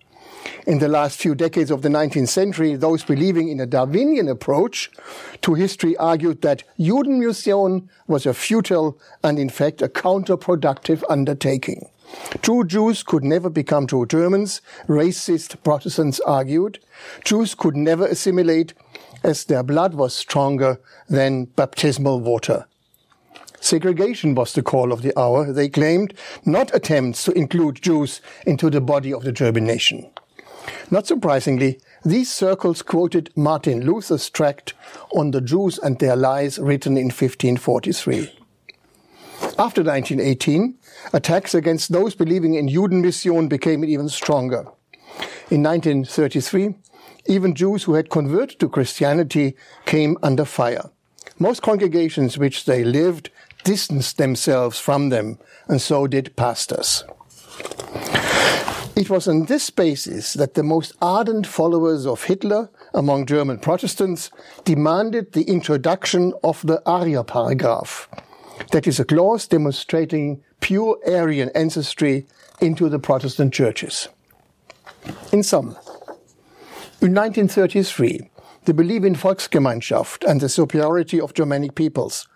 In 0.67 0.79
the 0.79 0.89
last 0.89 1.21
few 1.21 1.35
decades 1.35 1.71
of 1.71 1.83
the 1.83 1.89
19th 1.89 2.29
century, 2.29 2.75
those 2.75 3.05
believing 3.05 3.49
in 3.49 3.61
a 3.61 3.67
Darwinian 3.67 4.29
approach 4.29 4.91
to 5.43 5.55
history 5.55 5.97
argued 5.99 6.43
that 6.43 6.65
Judenmission 6.79 7.89
was 8.07 8.27
a 8.27 8.35
futile 8.35 8.99
and 9.23 9.39
in 9.39 9.51
fact 9.51 9.83
a 9.83 9.89
counterproductive 9.89 11.03
undertaking. 11.09 11.89
True 12.43 12.65
Jews 12.65 13.03
could 13.03 13.25
never 13.25 13.51
become 13.51 13.87
true 13.87 14.07
Germans, 14.07 14.61
racist 14.89 15.63
Protestants 15.63 16.21
argued. 16.21 16.79
Jews 17.25 17.55
could 17.55 17.77
never 17.77 18.07
assimilate 18.07 18.75
as 19.23 19.45
their 19.45 19.63
blood 19.63 19.95
was 19.95 20.15
stronger 20.15 20.81
than 21.09 21.47
baptismal 21.47 22.21
water. 22.21 22.67
Segregation 23.61 24.35
was 24.35 24.53
the 24.53 24.63
call 24.63 24.93
of 24.93 25.01
the 25.01 25.19
hour, 25.19 25.51
they 25.51 25.71
claimed, 25.71 26.13
not 26.45 26.75
attempts 26.75 27.25
to 27.25 27.33
include 27.33 27.81
Jews 27.81 28.21
into 28.47 28.69
the 28.69 28.83
body 28.83 29.13
of 29.13 29.25
the 29.25 29.33
German 29.33 29.65
nation. 29.65 30.11
Not 30.91 31.07
surprisingly, 31.07 31.79
These 32.07 32.31
circles 32.31 32.83
quoted 32.83 33.31
Martin 33.35 33.87
Luther's 33.87 34.29
tract 34.29 34.75
on 35.15 35.31
the 35.31 35.41
Jews 35.41 35.79
and 35.79 35.99
their 35.99 36.17
lies 36.17 36.59
written 36.59 36.99
in 36.99 37.07
1543. 37.07 38.31
After 39.59 39.83
1918, 39.83 40.75
attacks 41.15 41.55
against 41.55 41.93
those 41.93 42.15
believing 42.15 42.55
in 42.55 42.69
Judenmission 42.69 43.49
became 43.49 43.87
even 43.87 44.11
stronger. 44.11 44.67
In 45.51 45.63
1933, 45.63 46.75
even 47.27 47.55
Jews 47.55 47.85
who 47.85 47.95
had 47.95 48.11
converted 48.11 48.61
to 48.61 48.69
Christianity 48.69 49.57
came 49.87 50.19
under 50.23 50.45
fire. 50.45 50.91
Most 51.39 51.63
congregations 51.63 52.37
which 52.37 52.67
they 52.67 52.85
lived 52.85 53.31
distanced 53.65 54.19
themselves 54.19 54.79
from 54.79 55.09
them, 55.09 55.39
and 55.69 55.81
so 55.81 56.07
did 56.07 56.37
pastors. 56.37 57.03
It 58.97 59.11
was 59.11 59.27
on 59.27 59.47
this 59.47 59.71
basis 59.71 60.35
that 60.35 60.55
the 60.55 60.63
most 60.63 60.93
ardent 61.03 61.49
followers 61.49 62.07
of 62.07 62.23
Hitler 62.23 62.71
among 62.93 63.27
German 63.27 63.59
Protestants 63.59 64.31
demanded 64.65 65.33
the 65.33 65.43
introduction 65.43 66.33
of 66.45 66.65
the 66.65 66.81
Arya 66.87 67.25
paragraph. 67.25 68.09
That 68.71 68.87
is 68.87 69.01
a 69.01 69.05
clause 69.05 69.49
demonstrating 69.49 70.45
pure 70.61 70.97
Aryan 71.09 71.51
ancestry 71.57 72.29
into 72.61 72.89
the 72.89 73.01
Protestant 73.01 73.53
churches. 73.53 74.09
In 75.33 75.43
sum, 75.43 75.77
in 77.01 77.13
1933, 77.13 78.31
the 78.65 78.75
belief 78.75 79.03
in 79.03 79.17
Volksgemeinschaft 79.17 80.25
and 80.25 80.41
the 80.41 80.49
superiority 80.49 81.21
of 81.21 81.35
Germanic 81.35 81.75
peoples, 81.75 82.29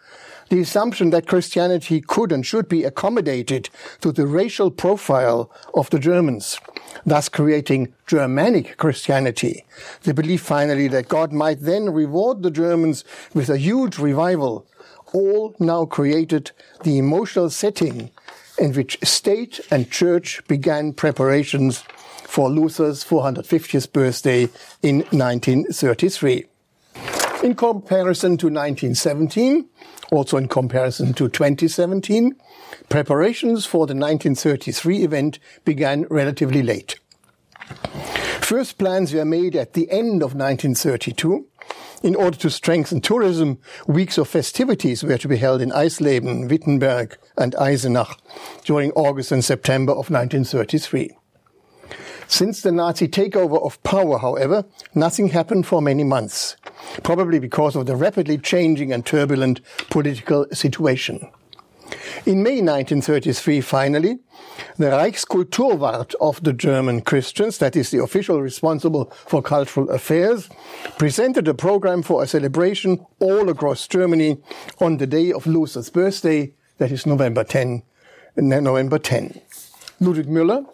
the 0.48 0.60
assumption 0.60 1.10
that 1.10 1.26
Christianity 1.26 2.00
could 2.00 2.32
and 2.32 2.44
should 2.44 2.68
be 2.68 2.84
accommodated 2.84 3.68
to 4.00 4.12
the 4.12 4.26
racial 4.26 4.70
profile 4.70 5.50
of 5.74 5.90
the 5.90 5.98
Germans, 5.98 6.58
thus 7.04 7.28
creating 7.28 7.92
Germanic 8.06 8.76
Christianity, 8.76 9.64
the 10.02 10.14
belief 10.14 10.42
finally 10.42 10.88
that 10.88 11.08
God 11.08 11.32
might 11.32 11.60
then 11.60 11.90
reward 11.90 12.42
the 12.42 12.50
Germans 12.50 13.04
with 13.34 13.48
a 13.48 13.58
huge 13.58 13.98
revival, 13.98 14.66
all 15.12 15.54
now 15.58 15.84
created 15.84 16.50
the 16.82 16.98
emotional 16.98 17.50
setting 17.50 18.10
in 18.58 18.72
which 18.72 18.98
state 19.02 19.60
and 19.70 19.90
church 19.90 20.42
began 20.48 20.92
preparations 20.92 21.84
for 22.24 22.50
Luther's 22.50 23.04
450th 23.04 23.92
birthday 23.92 24.48
in 24.82 24.98
1933. 25.10 26.46
In 27.40 27.54
comparison 27.54 28.36
to 28.38 28.46
1917, 28.46 29.68
also 30.10 30.36
in 30.38 30.48
comparison 30.48 31.14
to 31.14 31.28
2017, 31.28 32.34
preparations 32.88 33.64
for 33.64 33.86
the 33.86 33.94
1933 33.94 35.04
event 35.04 35.38
began 35.64 36.04
relatively 36.10 36.62
late. 36.62 36.98
First 38.40 38.76
plans 38.78 39.14
were 39.14 39.24
made 39.24 39.54
at 39.54 39.74
the 39.74 39.88
end 39.90 40.22
of 40.22 40.34
1932. 40.34 41.46
In 42.02 42.16
order 42.16 42.36
to 42.38 42.50
strengthen 42.50 43.00
tourism, 43.00 43.58
weeks 43.86 44.18
of 44.18 44.26
festivities 44.26 45.04
were 45.04 45.18
to 45.18 45.28
be 45.28 45.36
held 45.36 45.60
in 45.60 45.70
Eisleben, 45.70 46.48
Wittenberg, 46.48 47.18
and 47.36 47.54
Eisenach 47.54 48.18
during 48.64 48.90
August 48.92 49.30
and 49.30 49.44
September 49.44 49.92
of 49.92 50.10
1933. 50.10 51.17
Since 52.30 52.60
the 52.60 52.72
Nazi 52.72 53.08
takeover 53.08 53.60
of 53.64 53.82
power, 53.82 54.18
however, 54.18 54.66
nothing 54.94 55.28
happened 55.28 55.66
for 55.66 55.80
many 55.80 56.04
months, 56.04 56.56
probably 57.02 57.38
because 57.38 57.74
of 57.74 57.86
the 57.86 57.96
rapidly 57.96 58.36
changing 58.36 58.92
and 58.92 59.04
turbulent 59.04 59.62
political 59.88 60.46
situation. 60.52 61.26
In 62.26 62.42
May 62.42 62.60
1933, 62.60 63.62
finally, 63.62 64.18
the 64.76 64.90
Reichskulturwart 64.90 66.14
of 66.20 66.42
the 66.42 66.52
German 66.52 67.00
Christians, 67.00 67.56
that 67.58 67.74
is 67.74 67.90
the 67.90 68.02
official 68.02 68.42
responsible 68.42 69.10
for 69.26 69.40
cultural 69.40 69.88
affairs, 69.88 70.50
presented 70.98 71.48
a 71.48 71.54
program 71.54 72.02
for 72.02 72.22
a 72.22 72.26
celebration 72.26 73.04
all 73.20 73.48
across 73.48 73.88
Germany 73.88 74.36
on 74.80 74.98
the 74.98 75.06
day 75.06 75.32
of 75.32 75.46
Luther's 75.46 75.88
birthday, 75.88 76.52
that 76.76 76.92
is 76.92 77.06
November 77.06 77.42
10. 77.42 77.82
November 78.36 78.98
10. 78.98 79.40
Ludwig 80.00 80.26
Müller, 80.26 80.66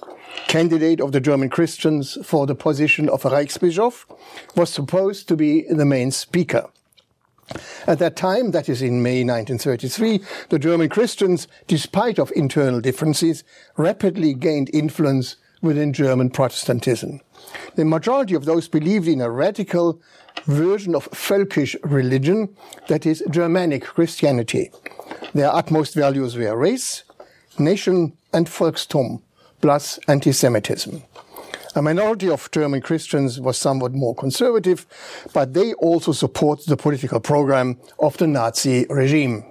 candidate 0.54 1.00
of 1.00 1.10
the 1.10 1.20
German 1.20 1.48
Christians 1.48 2.16
for 2.22 2.46
the 2.46 2.54
position 2.54 3.08
of 3.08 3.24
Reichsbischof, 3.24 4.04
was 4.54 4.70
supposed 4.70 5.26
to 5.26 5.34
be 5.34 5.62
the 5.68 5.84
main 5.84 6.12
speaker. 6.12 6.70
At 7.88 7.98
that 7.98 8.14
time, 8.14 8.52
that 8.52 8.68
is 8.68 8.80
in 8.80 9.02
May 9.02 9.24
1933, 9.24 10.20
the 10.50 10.60
German 10.60 10.90
Christians, 10.90 11.48
despite 11.66 12.20
of 12.20 12.30
internal 12.36 12.80
differences, 12.80 13.42
rapidly 13.76 14.32
gained 14.32 14.70
influence 14.72 15.34
within 15.60 15.92
German 15.92 16.30
Protestantism. 16.30 17.20
The 17.74 17.84
majority 17.84 18.36
of 18.36 18.44
those 18.44 18.68
believed 18.68 19.08
in 19.08 19.20
a 19.20 19.32
radical 19.32 20.00
version 20.44 20.94
of 20.94 21.10
Völkisch 21.10 21.74
religion, 21.82 22.54
that 22.86 23.06
is 23.06 23.24
Germanic 23.28 23.82
Christianity. 23.82 24.70
Their 25.34 25.52
utmost 25.52 25.96
values 25.96 26.36
were 26.36 26.56
race, 26.56 27.02
nation, 27.58 28.16
and 28.32 28.46
Volkstum, 28.46 29.20
plus 29.64 29.98
anti-Semitism. 30.08 31.02
A 31.74 31.80
minority 31.80 32.28
of 32.28 32.50
German 32.50 32.82
Christians 32.82 33.40
was 33.40 33.56
somewhat 33.56 33.94
more 33.94 34.14
conservative, 34.14 34.84
but 35.32 35.54
they 35.54 35.72
also 35.74 36.12
support 36.12 36.66
the 36.66 36.76
political 36.76 37.18
program 37.18 37.78
of 37.98 38.14
the 38.18 38.26
Nazi 38.26 38.84
regime. 38.90 39.42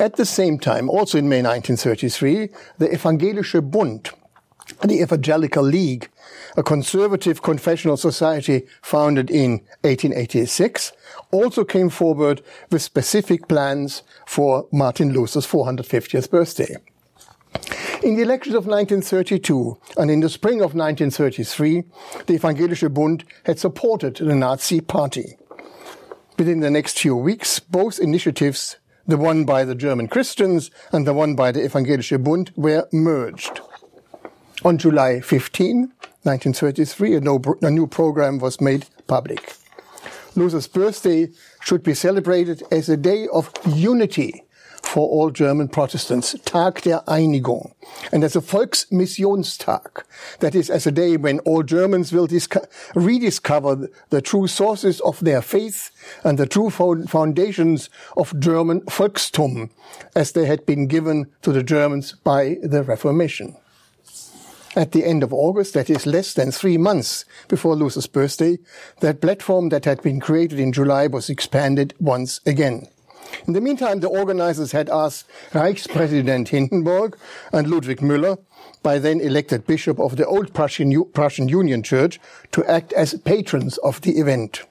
At 0.00 0.16
the 0.16 0.24
same 0.24 0.58
time, 0.58 0.88
also 0.88 1.18
in 1.18 1.28
May 1.28 1.42
1933, 1.42 2.48
the 2.78 2.88
Evangelische 2.88 3.60
Bund, 3.60 4.08
the 4.80 5.02
Evangelical 5.02 5.62
League, 5.62 6.08
a 6.56 6.62
conservative 6.62 7.42
confessional 7.42 7.98
society 7.98 8.66
founded 8.80 9.30
in 9.30 9.60
1886, 9.82 10.92
also 11.30 11.62
came 11.62 11.90
forward 11.90 12.40
with 12.70 12.80
specific 12.80 13.48
plans 13.48 14.02
for 14.26 14.66
Martin 14.72 15.12
Luther's 15.12 15.46
450th 15.46 16.30
birthday. 16.30 16.76
In 18.02 18.14
the 18.14 18.22
elections 18.22 18.54
of 18.54 18.66
1932 18.66 19.78
and 19.96 20.10
in 20.10 20.20
the 20.20 20.28
spring 20.28 20.56
of 20.56 20.74
1933, 20.74 21.82
the 22.26 22.38
Evangelische 22.38 22.92
Bund 22.92 23.24
had 23.44 23.58
supported 23.58 24.16
the 24.16 24.34
Nazi 24.34 24.82
party. 24.82 25.38
Within 26.38 26.60
the 26.60 26.70
next 26.70 26.98
few 26.98 27.16
weeks, 27.16 27.58
both 27.58 27.98
initiatives, 27.98 28.76
the 29.06 29.16
one 29.16 29.44
by 29.44 29.64
the 29.64 29.74
German 29.74 30.08
Christians 30.08 30.70
and 30.92 31.06
the 31.06 31.14
one 31.14 31.34
by 31.34 31.50
the 31.52 31.60
Evangelische 31.60 32.22
Bund, 32.22 32.52
were 32.54 32.86
merged. 32.92 33.60
On 34.62 34.76
July 34.76 35.20
15, 35.20 35.92
1933, 36.22 37.16
a, 37.16 37.70
new 37.70 37.86
program 37.86 38.38
was 38.38 38.60
made 38.60 38.86
public. 39.06 39.54
Luther's 40.34 40.68
birthday 40.68 41.28
should 41.62 41.82
be 41.82 41.94
celebrated 41.94 42.62
as 42.70 42.90
a 42.90 42.96
day 42.96 43.26
of 43.32 43.50
unity 43.64 44.45
for 44.96 45.10
all 45.10 45.28
German 45.28 45.68
Protestants, 45.68 46.34
Tag 46.46 46.80
der 46.80 47.02
Einigung. 47.06 47.74
And 48.12 48.24
as 48.24 48.34
a 48.34 48.40
Volksmissionstag, 48.40 50.02
that 50.40 50.54
is 50.54 50.70
as 50.70 50.86
a 50.86 50.90
day 50.90 51.18
when 51.18 51.38
all 51.40 51.62
Germans 51.62 52.14
will 52.14 52.26
rediscover 52.94 53.90
the 54.08 54.22
true 54.22 54.46
sources 54.46 55.00
of 55.02 55.20
their 55.20 55.42
faith 55.42 55.90
and 56.24 56.38
the 56.38 56.46
true 56.46 56.70
foundations 56.70 57.90
of 58.16 58.40
German 58.40 58.80
Volkstum, 58.86 59.68
as 60.14 60.32
they 60.32 60.46
had 60.46 60.64
been 60.64 60.86
given 60.86 61.26
to 61.42 61.52
the 61.52 61.62
Germans 61.62 62.12
by 62.24 62.56
the 62.62 62.82
Reformation. 62.82 63.54
At 64.74 64.92
the 64.92 65.04
end 65.04 65.22
of 65.22 65.30
August, 65.30 65.74
that 65.74 65.90
is 65.90 66.06
less 66.06 66.32
than 66.32 66.50
three 66.50 66.78
months 66.78 67.26
before 67.48 67.76
Luther's 67.76 68.06
birthday, 68.06 68.56
that 69.00 69.20
platform 69.20 69.68
that 69.68 69.84
had 69.84 70.00
been 70.00 70.20
created 70.20 70.58
in 70.58 70.72
July 70.72 71.06
was 71.06 71.28
expanded 71.28 71.92
once 72.00 72.40
again. 72.46 72.88
In 73.46 73.52
the 73.52 73.60
meantime, 73.60 74.00
the 74.00 74.08
organizers 74.08 74.72
had 74.72 74.88
asked 74.88 75.28
Reichspräsident 75.52 76.48
Hindenburg 76.48 77.16
and 77.52 77.68
Ludwig 77.68 78.00
Müller, 78.00 78.38
by 78.82 78.98
then 78.98 79.20
elected 79.20 79.66
bishop 79.66 79.98
of 79.98 80.16
the 80.16 80.26
old 80.26 80.52
Prussian, 80.52 81.04
Prussian 81.12 81.48
Union 81.48 81.82
Church, 81.82 82.20
to 82.52 82.64
act 82.64 82.92
as 82.92 83.14
patrons 83.14 83.78
of 83.78 84.00
the 84.02 84.18
event. 84.18 84.62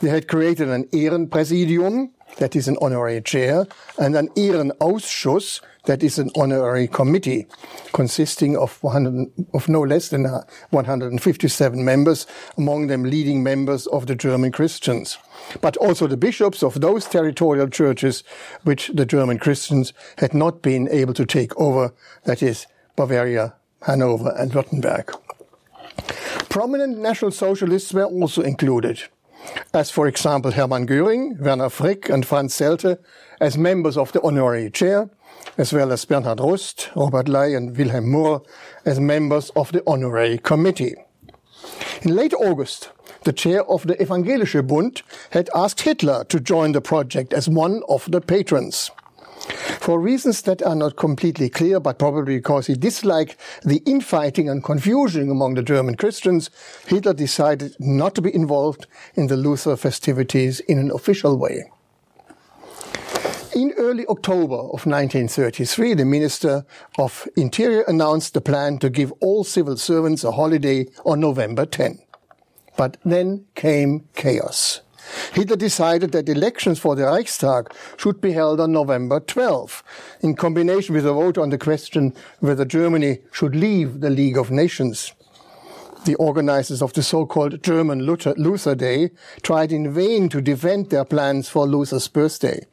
They 0.00 0.08
had 0.08 0.28
created 0.28 0.68
an 0.68 0.84
Ehrenpräsidium, 0.84 2.10
that 2.38 2.56
is 2.56 2.66
an 2.68 2.76
honorary 2.80 3.20
chair, 3.20 3.66
and 3.98 4.16
an 4.16 4.28
Ehrenausschuss, 4.30 5.60
that 5.84 6.02
is 6.02 6.18
an 6.18 6.30
honorary 6.36 6.86
committee, 6.86 7.46
consisting 7.92 8.56
of, 8.56 8.82
100, 8.82 9.32
of 9.52 9.68
no 9.68 9.80
less 9.80 10.08
than 10.08 10.26
uh, 10.26 10.42
157 10.70 11.84
members, 11.84 12.26
among 12.56 12.86
them 12.86 13.02
leading 13.02 13.42
members 13.42 13.86
of 13.88 14.06
the 14.06 14.14
German 14.14 14.52
Christians, 14.52 15.18
but 15.60 15.76
also 15.78 16.06
the 16.06 16.16
bishops 16.16 16.62
of 16.62 16.80
those 16.80 17.06
territorial 17.06 17.68
churches 17.68 18.22
which 18.62 18.88
the 18.94 19.06
German 19.06 19.38
Christians 19.38 19.92
had 20.18 20.34
not 20.34 20.62
been 20.62 20.88
able 20.90 21.14
to 21.14 21.26
take 21.26 21.58
over, 21.58 21.92
that 22.24 22.42
is 22.42 22.66
Bavaria, 22.96 23.54
Hanover, 23.82 24.34
and 24.38 24.52
Württemberg. 24.52 25.18
Prominent 26.48 26.98
National 26.98 27.30
Socialists 27.30 27.92
were 27.92 28.04
also 28.04 28.42
included 28.42 29.02
as 29.74 29.90
for 29.90 30.06
example 30.06 30.52
Hermann 30.52 30.86
Göring, 30.86 31.38
Werner 31.38 31.68
Frick 31.68 32.08
and 32.08 32.26
Franz 32.26 32.54
Seldte 32.54 32.98
as 33.40 33.58
members 33.58 33.96
of 33.96 34.12
the 34.12 34.22
honorary 34.22 34.70
chair, 34.70 35.10
as 35.58 35.72
well 35.72 35.92
as 35.92 36.04
Bernhard 36.04 36.40
Rust, 36.40 36.90
Robert 36.94 37.28
Ley 37.28 37.54
and 37.54 37.76
Wilhelm 37.76 38.06
Murr 38.06 38.40
as 38.84 38.98
members 39.00 39.50
of 39.50 39.72
the 39.72 39.82
honorary 39.86 40.38
committee. 40.38 40.94
In 42.02 42.16
late 42.16 42.34
August, 42.34 42.90
the 43.24 43.32
chair 43.32 43.64
of 43.64 43.86
the 43.86 43.94
Evangelische 43.94 44.66
Bund 44.66 45.02
had 45.30 45.48
asked 45.54 45.82
Hitler 45.82 46.24
to 46.24 46.40
join 46.40 46.72
the 46.72 46.80
project 46.80 47.32
as 47.32 47.48
one 47.48 47.82
of 47.88 48.10
the 48.10 48.20
patrons. 48.20 48.90
For 49.80 49.98
reasons 49.98 50.42
that 50.42 50.62
are 50.62 50.74
not 50.74 50.96
completely 50.96 51.48
clear, 51.48 51.80
but 51.80 51.98
probably 51.98 52.36
because 52.36 52.68
he 52.68 52.74
disliked 52.74 53.36
the 53.64 53.82
infighting 53.86 54.48
and 54.48 54.62
confusion 54.62 55.30
among 55.30 55.54
the 55.54 55.62
German 55.62 55.96
Christians, 55.96 56.50
Hitler 56.86 57.14
decided 57.14 57.74
not 57.80 58.14
to 58.14 58.22
be 58.22 58.34
involved 58.34 58.86
in 59.14 59.26
the 59.26 59.36
Luther 59.36 59.76
festivities 59.76 60.60
in 60.60 60.78
an 60.78 60.90
official 60.92 61.36
way. 61.36 61.64
In 63.54 63.72
early 63.76 64.06
October 64.06 64.56
of 64.56 64.86
1933, 64.86 65.92
the 65.92 66.06
Minister 66.06 66.64
of 66.98 67.28
Interior 67.36 67.82
announced 67.82 68.32
the 68.32 68.40
plan 68.40 68.78
to 68.78 68.88
give 68.88 69.12
all 69.20 69.44
civil 69.44 69.76
servants 69.76 70.24
a 70.24 70.32
holiday 70.32 70.86
on 71.04 71.20
November 71.20 71.66
10. 71.66 71.98
But 72.78 72.96
then 73.04 73.44
came 73.54 74.08
chaos. 74.14 74.80
Hitler 75.34 75.56
decided 75.56 76.12
that 76.12 76.30
elections 76.30 76.78
for 76.78 76.96
the 76.96 77.04
Reichstag 77.04 77.70
should 77.98 78.22
be 78.22 78.32
held 78.32 78.58
on 78.58 78.72
November 78.72 79.20
12, 79.20 79.82
in 80.22 80.34
combination 80.34 80.94
with 80.94 81.06
a 81.06 81.12
vote 81.12 81.36
on 81.36 81.50
the 81.50 81.58
question 81.58 82.14
whether 82.40 82.64
Germany 82.64 83.18
should 83.32 83.54
leave 83.54 84.00
the 84.00 84.08
League 84.08 84.38
of 84.38 84.50
Nations 84.50 85.12
the 86.04 86.14
organizers 86.16 86.82
of 86.82 86.92
the 86.92 87.02
so-called 87.02 87.62
German 87.62 88.02
Luther, 88.02 88.34
Luther, 88.36 88.74
Day 88.74 89.10
tried 89.42 89.72
in 89.72 89.92
vain 89.92 90.28
to 90.30 90.40
defend 90.40 90.90
their 90.90 91.04
plans 91.04 91.48
for 91.48 91.66
Luther's 91.66 92.08
birthday. 92.08 92.66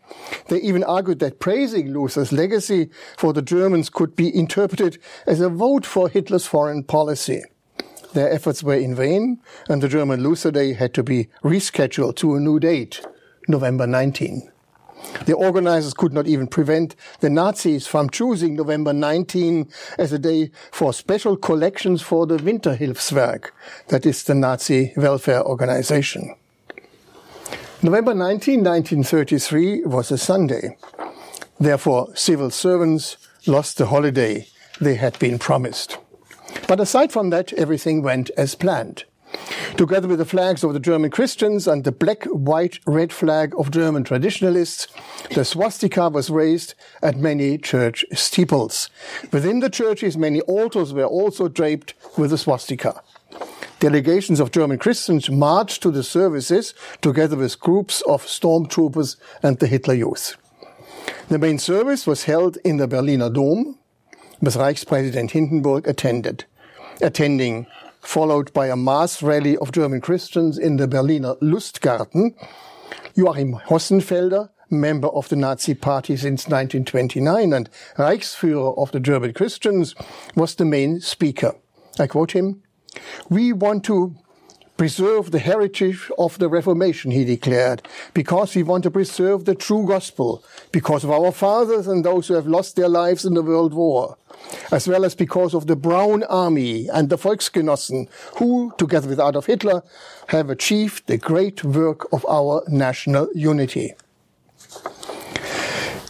They 0.47 0.59
even 0.61 0.83
argued 0.83 1.19
that 1.19 1.39
praising 1.39 1.93
Luther's 1.93 2.31
legacy 2.31 2.89
for 3.17 3.33
the 3.33 3.41
Germans 3.41 3.89
could 3.89 4.15
be 4.15 4.35
interpreted 4.35 4.97
as 5.27 5.41
a 5.41 5.49
vote 5.49 5.85
for 5.85 6.09
Hitler's 6.09 6.45
foreign 6.45 6.83
policy. 6.83 7.43
Their 8.13 8.31
efforts 8.31 8.63
were 8.63 8.75
in 8.75 8.95
vain, 8.95 9.39
and 9.67 9.83
the 9.83 9.87
German 9.87 10.23
Luther 10.23 10.51
Day 10.51 10.73
had 10.73 10.93
to 10.95 11.03
be 11.03 11.27
rescheduled 11.43 12.15
to 12.17 12.35
a 12.35 12.39
new 12.39 12.59
date, 12.59 13.05
November 13.47 13.85
19. 13.85 14.51
The 15.25 15.33
organizers 15.33 15.93
could 15.93 16.13
not 16.13 16.27
even 16.27 16.47
prevent 16.47 16.95
the 17.19 17.29
Nazis 17.29 17.87
from 17.87 18.09
choosing 18.09 18.55
November 18.55 18.93
19 18.93 19.69
as 19.97 20.11
a 20.11 20.19
day 20.19 20.51
for 20.71 20.93
special 20.93 21.37
collections 21.37 22.01
for 22.01 22.25
the 22.25 22.37
Winterhilfswerk, 22.37 23.49
that 23.89 24.05
is 24.05 24.23
the 24.23 24.35
Nazi 24.35 24.93
welfare 24.95 25.43
organization. 25.43 26.35
November 27.81 28.13
19, 28.13 28.63
1933 28.63 29.85
was 29.85 30.11
a 30.11 30.17
Sunday. 30.17 30.77
Therefore, 31.59 32.15
civil 32.15 32.49
servants 32.49 33.17
lost 33.45 33.77
the 33.77 33.85
holiday 33.87 34.47
they 34.81 34.95
had 34.95 35.17
been 35.19 35.39
promised. 35.39 35.97
But 36.67 36.79
aside 36.79 37.11
from 37.11 37.29
that, 37.29 37.53
everything 37.53 38.01
went 38.01 38.29
as 38.31 38.55
planned. 38.55 39.03
Together 39.77 40.07
with 40.07 40.19
the 40.19 40.25
flags 40.25 40.63
of 40.63 40.73
the 40.73 40.79
German 40.79 41.09
Christians 41.09 41.67
and 41.67 41.83
the 41.83 41.91
black, 41.91 42.25
white, 42.25 42.79
red 42.85 43.13
flag 43.13 43.53
of 43.57 43.71
German 43.71 44.03
traditionalists, 44.03 44.87
the 45.33 45.45
swastika 45.45 46.09
was 46.09 46.29
raised 46.29 46.73
at 47.01 47.17
many 47.17 47.57
church 47.57 48.03
steeples. 48.13 48.89
Within 49.31 49.59
the 49.59 49.69
churches, 49.69 50.17
many 50.17 50.41
altars 50.41 50.93
were 50.93 51.05
also 51.05 51.47
draped 51.47 51.93
with 52.17 52.31
the 52.31 52.37
swastika. 52.37 53.01
Delegations 53.79 54.41
of 54.41 54.51
German 54.51 54.77
Christians 54.77 55.29
marched 55.29 55.81
to 55.83 55.91
the 55.91 56.03
services 56.03 56.73
together 57.01 57.37
with 57.37 57.59
groups 57.61 58.01
of 58.01 58.25
stormtroopers 58.25 59.15
and 59.41 59.59
the 59.59 59.67
Hitler 59.67 59.93
Youth. 59.93 60.35
The 61.29 61.37
main 61.37 61.59
service 61.59 62.05
was 62.05 62.23
held 62.23 62.57
in 62.65 62.77
the 62.77 62.87
Berliner 62.87 63.29
Dom, 63.29 63.79
with 64.41 64.55
Reichspräsident 64.55 65.31
Hindenburg 65.31 65.87
attended, 65.87 66.45
attending 67.01 67.67
followed 68.01 68.51
by 68.53 68.67
a 68.67 68.75
mass 68.75 69.21
rally 69.21 69.57
of 69.57 69.71
German 69.71 70.01
Christians 70.01 70.57
in 70.57 70.77
the 70.77 70.87
Berliner 70.87 71.35
Lustgarten. 71.41 72.35
Joachim 73.15 73.53
Hossenfelder, 73.67 74.49
member 74.69 75.07
of 75.09 75.29
the 75.29 75.35
Nazi 75.35 75.73
Party 75.73 76.15
since 76.15 76.47
1929 76.47 77.53
and 77.53 77.69
Reichsführer 77.97 78.77
of 78.77 78.91
the 78.91 78.99
German 78.99 79.33
Christians, 79.33 79.95
was 80.35 80.55
the 80.55 80.65
main 80.65 81.01
speaker. 81.01 81.55
I 81.99 82.07
quote 82.07 82.31
him, 82.31 82.63
We 83.29 83.53
want 83.53 83.83
to 83.85 84.15
preserve 84.79 85.31
the 85.31 85.39
heritage 85.39 86.09
of 86.17 86.39
the 86.39 86.47
Reformation, 86.47 87.11
he 87.11 87.25
declared, 87.25 87.85
because 88.13 88.55
we 88.55 88.63
want 88.63 88.81
to 88.83 88.89
preserve 88.89 89.43
the 89.43 89.53
true 89.53 89.85
gospel, 89.85 90.41
because 90.71 91.03
of 91.03 91.11
our 91.11 91.33
fathers 91.33 91.85
and 91.85 92.05
those 92.05 92.29
who 92.29 92.33
have 92.33 92.47
lost 92.47 92.77
their 92.77 92.87
lives 92.87 93.25
in 93.25 93.33
the 93.33 93.43
World 93.43 93.73
War, 93.73 94.17
as 94.71 94.87
well 94.87 95.03
as 95.03 95.15
because 95.15 95.53
of 95.53 95.67
the 95.67 95.75
Brown 95.75 96.23
Army 96.23 96.87
and 96.87 97.09
the 97.09 97.17
Volksgenossen, 97.17 98.07
who, 98.37 98.71
together 98.77 99.09
with 99.09 99.19
Adolf 99.19 99.47
Hitler, 99.47 99.83
have 100.27 100.49
achieved 100.49 101.07
the 101.07 101.17
great 101.17 101.61
work 101.65 102.07
of 102.13 102.25
our 102.29 102.63
national 102.69 103.27
unity. 103.35 103.95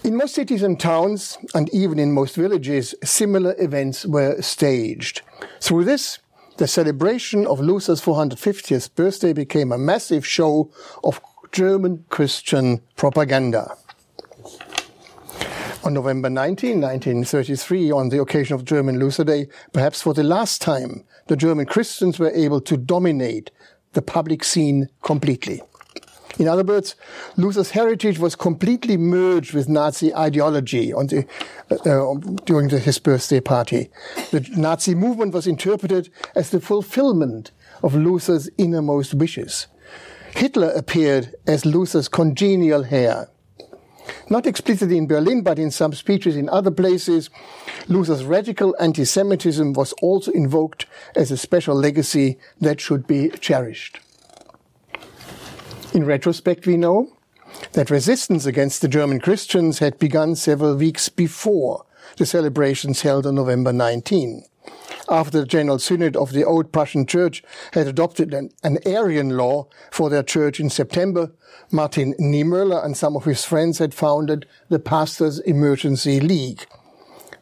In 0.03 0.15
most 0.15 0.36
cities 0.36 0.62
and 0.62 0.79
towns, 0.79 1.39
and 1.55 1.73
even 1.73 1.97
in 1.97 2.12
most 2.12 2.36
villages, 2.36 2.93
similar 3.03 3.55
events 3.58 4.05
were 4.05 4.39
staged. 4.43 5.23
Through 5.60 5.86
this, 5.86 6.19
the 6.60 6.67
celebration 6.67 7.48
of 7.48 7.62
Luther's 7.62 8.02
450th 8.02 8.93
birthday 8.93 9.32
became 9.32 9.72
a 9.72 9.78
massive 9.78 10.28
show 10.28 10.69
of 11.06 11.22
German 11.54 12.04
Christian 12.10 12.82
propaganda. 12.98 13.78
On 15.86 15.93
November 15.93 16.30
19, 16.30 16.82
1933, 16.82 17.91
on 17.91 18.10
the 18.10 18.19
occasion 18.19 18.56
of 18.56 18.65
German 18.65 19.00
Luther 19.00 19.24
Day, 19.24 19.48
perhaps 19.72 20.02
for 20.02 20.13
the 20.13 20.22
last 20.22 20.62
time, 20.62 21.06
the 21.28 21.38
German 21.38 21.65
Christians 21.65 22.19
were 22.19 22.32
able 22.32 22.60
to 22.60 22.76
dominate 22.76 23.52
the 23.93 24.02
public 24.02 24.43
scene 24.43 24.89
completely. 25.02 25.62
In 26.39 26.47
other 26.47 26.63
words, 26.63 26.95
Luther's 27.36 27.71
heritage 27.71 28.17
was 28.17 28.34
completely 28.34 28.95
merged 28.95 29.54
with 29.54 29.67
Nazi 29.67 30.15
ideology 30.15 30.91
the, 30.91 31.25
uh, 31.69 31.75
uh, 31.75 32.13
during 32.45 32.69
the, 32.69 32.80
his 32.80 32.97
birthday 32.97 33.41
party. 33.41 33.89
The 34.32 34.47
Nazi 34.56 34.95
movement 34.95 35.34
was 35.34 35.47
interpreted 35.47 36.10
as 36.36 36.49
the 36.49 36.62
fulfillment 36.62 37.52
of 37.84 37.93
Luther's 37.93 38.49
innermost 38.58 39.13
wishes. 39.13 39.67
Hitler 40.34 40.71
appeared 40.71 41.36
as 41.45 41.65
Luther's 41.65 42.08
congenial 42.08 42.86
heir. 42.89 43.28
Not 44.30 44.47
explicitly 44.47 44.97
in 44.97 45.08
Berlin, 45.08 45.41
but 45.41 45.60
in 45.60 45.71
some 45.71 45.91
speeches 45.91 46.38
in 46.38 46.47
other 46.47 46.71
places, 46.71 47.30
Luther's 47.89 48.23
radical 48.23 48.73
anti-Semitism 48.80 49.73
was 49.73 49.91
also 50.02 50.32
invoked 50.32 50.86
as 51.17 51.32
a 51.32 51.38
special 51.38 51.75
legacy 51.75 52.38
that 52.62 52.80
should 52.80 53.08
be 53.08 53.30
cherished. 53.30 53.99
In 55.91 56.06
retrospect, 56.06 56.67
we 56.67 56.78
know 56.78 57.10
that 57.73 57.89
resistance 57.89 58.45
against 58.45 58.82
the 58.82 58.88
German 58.88 59.19
Christians 59.19 59.80
had 59.80 59.97
begun 59.97 60.36
several 60.36 60.75
weeks 60.75 61.10
before 61.10 61.84
the 62.17 62.28
celebrations 62.28 63.02
held 63.02 63.25
on 63.25 63.36
November 63.36 63.73
19. 63.73 64.43
After 65.10 65.39
the 65.39 65.47
General 65.47 65.80
Synod 65.80 66.15
of 66.15 66.32
the 66.32 66.45
Old 66.45 66.71
Prussian 66.71 67.08
Church 67.08 67.43
had 67.73 67.88
adopted 67.88 68.36
an, 68.36 68.52
an 68.63 68.78
Aryan 68.86 69.36
law 69.36 69.67
for 69.89 70.12
their 70.12 70.21
church 70.21 70.60
in 70.60 70.69
September, 70.69 71.32
Martin 71.71 72.13
Niemöller 72.19 72.86
and 72.86 72.95
some 72.95 73.15
of 73.15 73.25
his 73.25 73.43
friends 73.43 73.80
had 73.80 73.95
founded 73.95 74.45
the 74.69 74.78
Pastors 74.78 75.39
Emergency 75.39 76.19
League. 76.19 76.67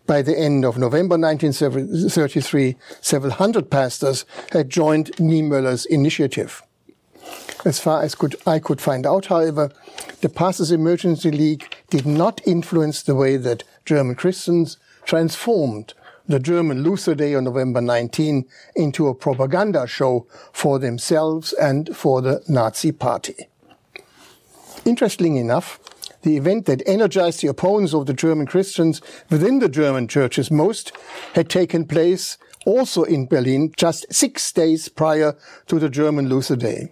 By 0.05 0.21
the 0.21 0.39
end 0.39 0.63
of 0.63 0.77
November 0.77 1.17
1933, 1.17 2.77
several 3.01 3.33
hundred 3.33 3.69
pastors 3.69 4.23
had 4.53 4.69
joined 4.69 5.11
Niemöller's 5.17 5.85
initiative. 5.85 6.63
As 7.65 7.79
far 7.79 8.03
as 8.03 8.15
could, 8.15 8.35
I 8.45 8.59
could 8.59 8.79
find 8.79 9.05
out, 9.05 9.27
however, 9.27 9.71
the 10.21 10.29
Pastors 10.29 10.71
Emergency 10.71 11.31
League 11.31 11.75
did 11.89 12.05
not 12.05 12.41
influence 12.45 13.01
the 13.01 13.15
way 13.15 13.37
that 13.37 13.63
German 13.85 14.15
Christians 14.15 14.77
transformed 15.05 15.93
the 16.27 16.39
German 16.39 16.83
Luther 16.83 17.15
Day 17.15 17.35
on 17.35 17.45
November 17.45 17.81
19 17.81 18.45
into 18.75 19.07
a 19.07 19.15
propaganda 19.15 19.87
show 19.87 20.27
for 20.51 20.77
themselves 20.77 21.53
and 21.53 21.95
for 21.95 22.21
the 22.21 22.43
Nazi 22.47 22.91
Party. 22.91 23.47
Interestingly 24.85 25.39
enough, 25.39 25.79
the 26.23 26.37
event 26.37 26.65
that 26.65 26.83
energized 26.85 27.41
the 27.41 27.47
opponents 27.47 27.93
of 27.93 28.05
the 28.05 28.13
German 28.13 28.45
Christians 28.45 29.01
within 29.29 29.59
the 29.59 29.69
German 29.69 30.07
churches 30.07 30.51
most 30.51 30.91
had 31.33 31.49
taken 31.49 31.85
place 31.85 32.37
also 32.65 33.03
in 33.03 33.27
Berlin 33.27 33.71
just 33.77 34.05
six 34.13 34.51
days 34.51 34.89
prior 34.89 35.35
to 35.67 35.79
the 35.79 35.89
German 35.89 36.27
Luther 36.27 36.57
Day. 36.57 36.91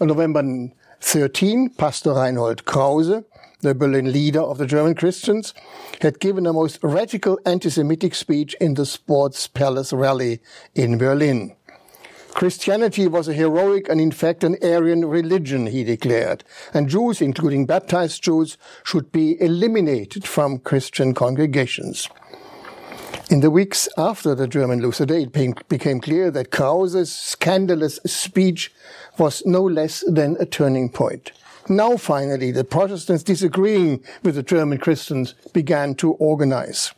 On 0.00 0.06
November 0.06 0.70
13, 1.00 1.70
Pastor 1.70 2.14
Reinhold 2.14 2.64
Krause, 2.64 3.24
the 3.62 3.74
Berlin 3.74 4.12
leader 4.12 4.40
of 4.40 4.58
the 4.58 4.66
German 4.66 4.94
Christians, 4.94 5.54
had 6.00 6.20
given 6.20 6.46
a 6.46 6.52
most 6.52 6.78
radical 6.84 7.40
anti-Semitic 7.44 8.14
speech 8.14 8.54
in 8.60 8.74
the 8.74 8.86
Sports 8.86 9.48
Palace 9.48 9.92
rally 9.92 10.38
in 10.76 10.98
Berlin. 10.98 11.56
Christianity 12.30 13.08
was 13.08 13.26
a 13.26 13.32
heroic 13.32 13.88
and 13.88 14.00
in 14.00 14.12
fact 14.12 14.44
an 14.44 14.56
Aryan 14.62 15.04
religion, 15.04 15.66
he 15.66 15.82
declared, 15.82 16.44
and 16.72 16.88
Jews, 16.88 17.20
including 17.20 17.66
baptized 17.66 18.22
Jews, 18.22 18.56
should 18.84 19.10
be 19.10 19.40
eliminated 19.40 20.24
from 20.24 20.58
Christian 20.58 21.12
congregations. 21.12 22.08
In 23.30 23.40
the 23.40 23.50
weeks 23.50 23.90
after 23.98 24.34
the 24.34 24.48
German 24.48 24.80
Luther 24.80 25.04
Day, 25.04 25.24
it 25.24 25.68
became 25.68 26.00
clear 26.00 26.30
that 26.30 26.50
Krause's 26.50 27.14
scandalous 27.14 28.00
speech 28.06 28.72
was 29.18 29.42
no 29.44 29.62
less 29.62 30.02
than 30.08 30.38
a 30.40 30.46
turning 30.46 30.88
point. 30.88 31.32
Now, 31.68 31.98
finally, 31.98 32.52
the 32.52 32.64
Protestants 32.64 33.22
disagreeing 33.22 34.02
with 34.22 34.36
the 34.36 34.42
German 34.42 34.78
Christians 34.78 35.34
began 35.52 35.94
to 35.96 36.12
organize. 36.12 36.94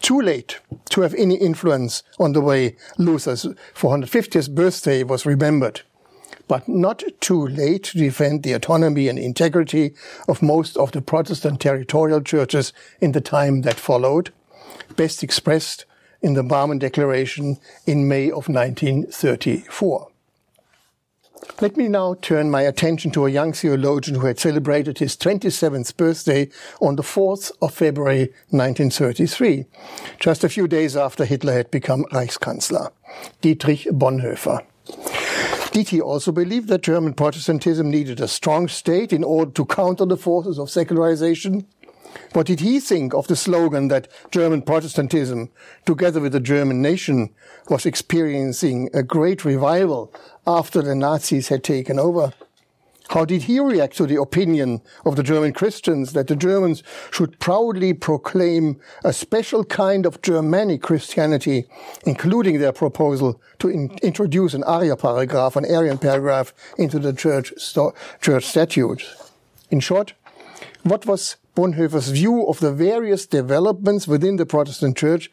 Too 0.00 0.20
late 0.20 0.58
to 0.90 1.02
have 1.02 1.14
any 1.14 1.36
influence 1.36 2.02
on 2.18 2.32
the 2.32 2.40
way 2.40 2.74
Luther's 2.98 3.46
450th 3.76 4.52
birthday 4.52 5.04
was 5.04 5.24
remembered, 5.24 5.82
but 6.48 6.68
not 6.68 7.04
too 7.20 7.46
late 7.46 7.84
to 7.84 7.98
defend 7.98 8.42
the 8.42 8.54
autonomy 8.54 9.06
and 9.06 9.16
integrity 9.16 9.94
of 10.26 10.42
most 10.42 10.76
of 10.76 10.90
the 10.90 11.00
Protestant 11.02 11.60
territorial 11.60 12.20
churches 12.20 12.72
in 13.00 13.12
the 13.12 13.20
time 13.20 13.62
that 13.62 13.78
followed, 13.78 14.32
best 14.96 15.22
expressed 15.22 15.84
in 16.20 16.34
the 16.34 16.42
Barmen 16.42 16.78
Declaration 16.78 17.58
in 17.86 18.08
May 18.08 18.26
of 18.26 18.48
1934. 18.48 20.08
Let 21.60 21.76
me 21.76 21.88
now 21.88 22.14
turn 22.14 22.50
my 22.50 22.62
attention 22.62 23.10
to 23.12 23.26
a 23.26 23.30
young 23.30 23.52
theologian 23.52 24.18
who 24.18 24.26
had 24.26 24.38
celebrated 24.38 24.98
his 24.98 25.16
27th 25.16 25.96
birthday 25.96 26.48
on 26.80 26.96
the 26.96 27.02
4th 27.02 27.50
of 27.60 27.74
February 27.74 28.32
1933, 28.50 29.64
just 30.20 30.44
a 30.44 30.48
few 30.48 30.68
days 30.68 30.96
after 30.96 31.24
Hitler 31.24 31.52
had 31.52 31.70
become 31.70 32.04
Reichskanzler, 32.12 32.92
Dietrich 33.40 33.86
Bonhoeffer. 33.90 34.64
Dietrich 35.72 36.02
also 36.02 36.32
believed 36.32 36.68
that 36.68 36.82
German 36.82 37.14
Protestantism 37.14 37.90
needed 37.90 38.20
a 38.20 38.28
strong 38.28 38.68
state 38.68 39.12
in 39.12 39.24
order 39.24 39.50
to 39.52 39.64
counter 39.64 40.04
the 40.06 40.16
forces 40.16 40.58
of 40.58 40.70
secularization 40.70 41.66
what 42.32 42.46
did 42.46 42.60
he 42.60 42.80
think 42.80 43.14
of 43.14 43.26
the 43.26 43.36
slogan 43.36 43.88
that 43.88 44.08
German 44.30 44.62
Protestantism, 44.62 45.50
together 45.84 46.20
with 46.20 46.32
the 46.32 46.40
German 46.40 46.80
nation, 46.80 47.30
was 47.68 47.86
experiencing 47.86 48.88
a 48.94 49.02
great 49.02 49.44
revival 49.44 50.12
after 50.46 50.82
the 50.82 50.94
Nazis 50.94 51.48
had 51.48 51.62
taken 51.62 51.98
over? 51.98 52.32
How 53.12 53.26
did 53.26 53.42
he 53.42 53.60
react 53.60 53.96
to 53.98 54.06
the 54.06 54.20
opinion 54.20 54.80
of 55.04 55.16
the 55.16 55.22
German 55.22 55.52
Christians 55.52 56.14
that 56.14 56.28
the 56.28 56.36
Germans 56.36 56.82
should 57.10 57.38
proudly 57.40 57.92
proclaim 57.92 58.80
a 59.04 59.12
special 59.12 59.64
kind 59.64 60.06
of 60.06 60.22
Germanic 60.22 60.80
Christianity, 60.80 61.66
including 62.06 62.58
their 62.58 62.72
proposal 62.72 63.38
to 63.58 63.68
in 63.68 63.90
introduce 64.02 64.54
an 64.54 64.64
Arya 64.64 64.96
paragraph, 64.96 65.56
an 65.56 65.66
Aryan 65.66 65.98
paragraph, 65.98 66.54
into 66.78 66.98
the 66.98 67.12
church, 67.12 67.52
church 68.22 68.44
statutes? 68.46 69.30
In 69.70 69.80
short, 69.80 70.14
what 70.82 71.06
was 71.06 71.36
Bonhoeffer's 71.54 72.08
view 72.08 72.46
of 72.46 72.60
the 72.60 72.72
various 72.72 73.26
developments 73.26 74.08
within 74.08 74.36
the 74.36 74.46
Protestant 74.46 74.96
Church 74.96 75.30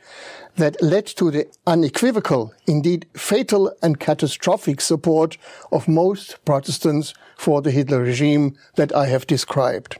that 0.57 0.81
led 0.81 1.05
to 1.07 1.31
the 1.31 1.47
unequivocal, 1.65 2.53
indeed 2.67 3.05
fatal 3.15 3.73
and 3.81 3.99
catastrophic 3.99 4.81
support 4.81 5.37
of 5.71 5.87
most 5.87 6.43
Protestants 6.45 7.13
for 7.37 7.61
the 7.61 7.71
Hitler 7.71 8.01
regime 8.01 8.55
that 8.75 8.93
I 8.93 9.07
have 9.07 9.25
described. 9.27 9.97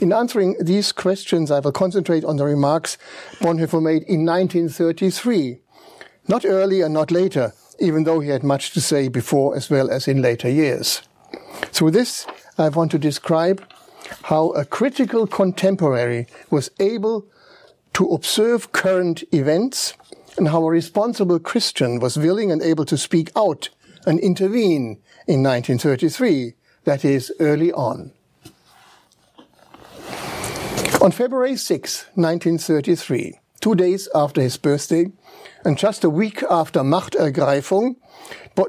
In 0.00 0.12
answering 0.12 0.56
these 0.60 0.92
questions, 0.92 1.50
I 1.50 1.60
will 1.60 1.72
concentrate 1.72 2.24
on 2.24 2.36
the 2.36 2.44
remarks 2.44 2.98
Bonhoeffer 3.38 3.82
made 3.82 4.02
in 4.02 4.26
1933, 4.26 5.60
not 6.28 6.44
earlier, 6.44 6.84
and 6.84 6.94
not 6.94 7.10
later, 7.10 7.54
even 7.78 8.04
though 8.04 8.20
he 8.20 8.28
had 8.28 8.44
much 8.44 8.72
to 8.72 8.80
say 8.80 9.08
before 9.08 9.56
as 9.56 9.70
well 9.70 9.90
as 9.90 10.06
in 10.06 10.20
later 10.20 10.50
years. 10.50 11.00
Through 11.72 11.92
this, 11.92 12.26
I 12.58 12.68
want 12.68 12.90
to 12.90 12.98
describe 12.98 13.64
how 14.24 14.50
a 14.50 14.64
critical 14.64 15.26
contemporary 15.26 16.26
was 16.50 16.70
able 16.78 17.26
to 17.94 18.08
observe 18.08 18.72
current 18.72 19.24
events 19.32 19.94
and 20.36 20.48
how 20.48 20.64
a 20.64 20.70
responsible 20.70 21.38
Christian 21.38 21.98
was 21.98 22.16
willing 22.16 22.50
and 22.50 22.62
able 22.62 22.84
to 22.84 22.96
speak 22.96 23.30
out 23.36 23.68
and 24.06 24.20
intervene 24.20 24.98
in 25.26 25.42
1933, 25.42 26.54
that 26.84 27.04
is, 27.04 27.32
early 27.40 27.72
on. 27.72 28.12
On 31.02 31.10
February 31.10 31.56
6, 31.56 32.04
1933, 32.14 33.39
two 33.60 33.74
days 33.74 34.08
after 34.14 34.40
his 34.40 34.56
birthday, 34.56 35.06
and 35.64 35.76
just 35.76 36.04
a 36.04 36.10
week 36.10 36.42
after 36.50 36.80
Machtergreifung, 36.80 37.96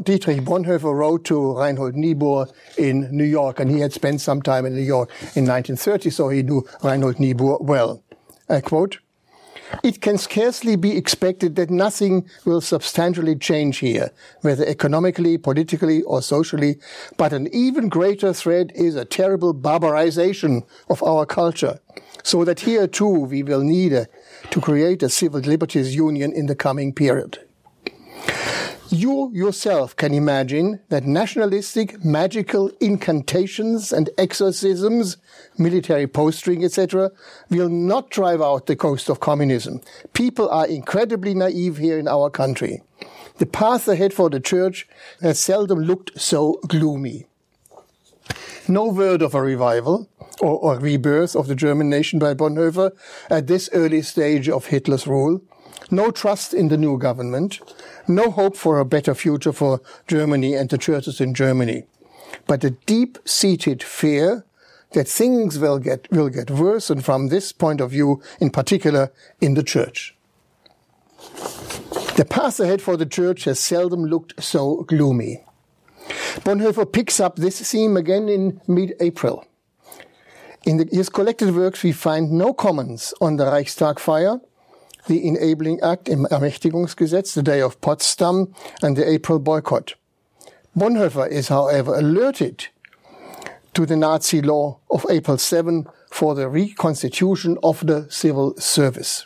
Dietrich 0.04 0.42
Bonhoeffer 0.42 0.94
wrote 0.94 1.26
to 1.26 1.58
Reinhold 1.58 1.96
Niebuhr 1.96 2.48
in 2.78 3.10
New 3.16 3.26
York, 3.26 3.60
and 3.60 3.70
he 3.70 3.80
had 3.80 3.94
spent 3.94 4.22
some 4.22 4.42
time 4.42 4.66
in 4.66 4.74
New 4.74 4.82
York 4.82 5.10
in 5.36 5.46
1930, 5.46 6.10
so 6.10 6.30
he 6.30 6.44
knew 6.44 6.66
Reinhold 6.84 7.20
Niebuhr 7.20 7.58
well. 7.62 8.04
I 8.50 8.62
quote, 8.62 9.00
it 9.84 10.02
can 10.02 10.18
scarcely 10.18 10.76
be 10.76 10.98
expected 10.98 11.56
that 11.56 11.70
nothing 11.70 12.30
will 12.46 12.62
substantially 12.62 13.36
change 13.36 13.78
here, 13.78 14.12
whether 14.42 14.66
economically, 14.66 15.38
politically, 15.38 16.02
or 16.04 16.22
socially, 16.22 16.78
but 17.18 17.32
an 17.32 17.48
even 17.54 17.88
greater 17.88 18.34
threat 18.34 18.72
is 18.76 18.96
a 18.96 19.06
terrible 19.06 19.54
barbarization 19.54 20.64
of 20.90 21.02
our 21.04 21.26
culture, 21.26 21.80
so 22.24 22.44
that 22.44 22.62
here 22.62 22.88
too 22.88 23.08
we 23.08 23.44
will 23.44 23.62
need 23.62 23.94
a, 23.94 24.08
to 24.52 24.62
create 24.62 25.02
a 25.02 25.10
civil 25.10 25.40
liberties 25.40 25.96
union 25.96 26.32
in 26.32 26.46
the 26.46 26.56
coming 26.56 26.94
period. 26.94 27.40
You 28.90 29.32
yourself 29.34 29.96
can 29.96 30.14
imagine 30.14 30.82
that 30.90 31.06
nationalistic, 31.06 32.04
magical 32.04 32.70
incantations 32.82 33.94
and 33.94 34.10
exorcisms, 34.18 35.16
military 35.58 36.08
posting, 36.08 36.66
etc., 36.66 37.12
will 37.50 37.70
not 37.70 38.10
drive 38.10 38.42
out 38.42 38.66
the 38.66 38.76
ghost 38.76 39.08
of 39.08 39.22
communism. 39.22 39.80
People 40.12 40.50
are 40.50 40.68
incredibly 40.68 41.34
naive 41.34 41.78
here 41.78 41.98
in 41.98 42.10
our 42.10 42.30
country. 42.30 42.82
The 43.38 43.46
path 43.46 43.88
ahead 43.88 44.14
for 44.14 44.30
the 44.30 44.42
church 44.42 44.90
has 45.22 45.40
seldom 45.40 45.80
looked 45.80 46.20
so 46.20 46.60
gloomy. 46.68 47.28
No 48.68 48.88
word 48.88 49.22
of 49.22 49.34
a 49.34 49.42
revival 49.42 50.10
or, 50.40 50.80
rebirth 50.80 51.36
of 51.36 51.48
the 51.48 51.56
German 51.56 51.90
nation 51.90 52.20
by 52.20 52.34
Bonhoeffer 52.34 52.92
at 53.30 53.48
this 53.48 53.70
early 53.74 54.02
stage 54.02 54.50
of 54.50 54.68
Hitler's 54.68 55.08
rule 55.08 55.42
no 55.92 56.10
trust 56.10 56.54
in 56.54 56.70
the 56.70 56.78
new 56.78 56.98
government, 56.98 57.60
no 58.08 58.32
hope 58.32 58.56
for 58.56 58.80
a 58.80 58.86
better 58.86 59.14
future 59.14 59.52
for 59.52 59.82
Germany 60.08 60.54
and 60.54 60.70
the 60.70 60.78
churches 60.78 61.20
in 61.20 61.34
Germany, 61.34 61.84
but 62.48 62.64
a 62.64 62.72
deep-seated 62.72 63.84
fear 63.84 64.46
that 64.94 65.08
things 65.08 65.60
will 65.60 65.80
get, 65.80 66.10
will 66.12 66.30
get 66.30 66.50
worse, 66.50 66.90
and 66.90 67.04
from 67.04 67.28
this 67.28 67.52
point 67.52 67.82
of 67.82 67.92
view, 67.92 68.22
in 68.40 68.50
particular, 68.50 69.12
in 69.40 69.54
the 69.54 69.64
church. 69.64 70.16
The 72.16 72.26
path 72.30 72.60
ahead 72.60 72.82
for 72.82 72.98
the 72.98 73.06
church 73.06 73.46
has 73.46 73.60
seldom 73.60 74.06
looked 74.06 74.42
so 74.42 74.84
gloomy. 74.84 75.44
Bonhoeffer 76.44 76.92
picks 76.92 77.20
up 77.20 77.36
this 77.36 77.72
theme 77.72 77.98
again 77.98 78.30
in 78.30 78.62
mid-April. 78.68 79.46
In 80.66 80.78
the, 80.78 80.88
his 80.92 81.10
collected 81.10 81.56
works, 81.56 81.84
we 81.84 81.92
find 81.92 82.32
no 82.32 82.54
comments 82.54 83.14
on 83.20 83.38
the 83.38 83.46
Reichstag 83.46 84.00
fire, 84.00 84.40
the 85.08 85.28
Enabling 85.28 85.82
Act 85.82 86.08
im 86.08 86.26
Ermächtigungsgesetz, 86.26 87.34
the 87.34 87.42
Day 87.42 87.62
of 87.62 87.82
Potsdam, 87.82 88.54
and 88.84 88.96
the 88.96 89.08
April 89.10 89.40
boycott. 89.40 89.96
Bonhoeffer 90.78 91.28
is, 91.30 91.50
however, 91.50 91.96
alerted 91.96 92.68
to 93.74 93.86
the 93.86 93.98
Nazi 93.98 94.42
law 94.42 94.80
of 94.90 95.06
April 95.10 95.38
7 95.38 95.88
for 96.12 96.36
the 96.36 96.48
reconstitution 96.48 97.58
of 97.64 97.86
the 97.86 98.06
civil 98.10 98.56
service. 98.58 99.26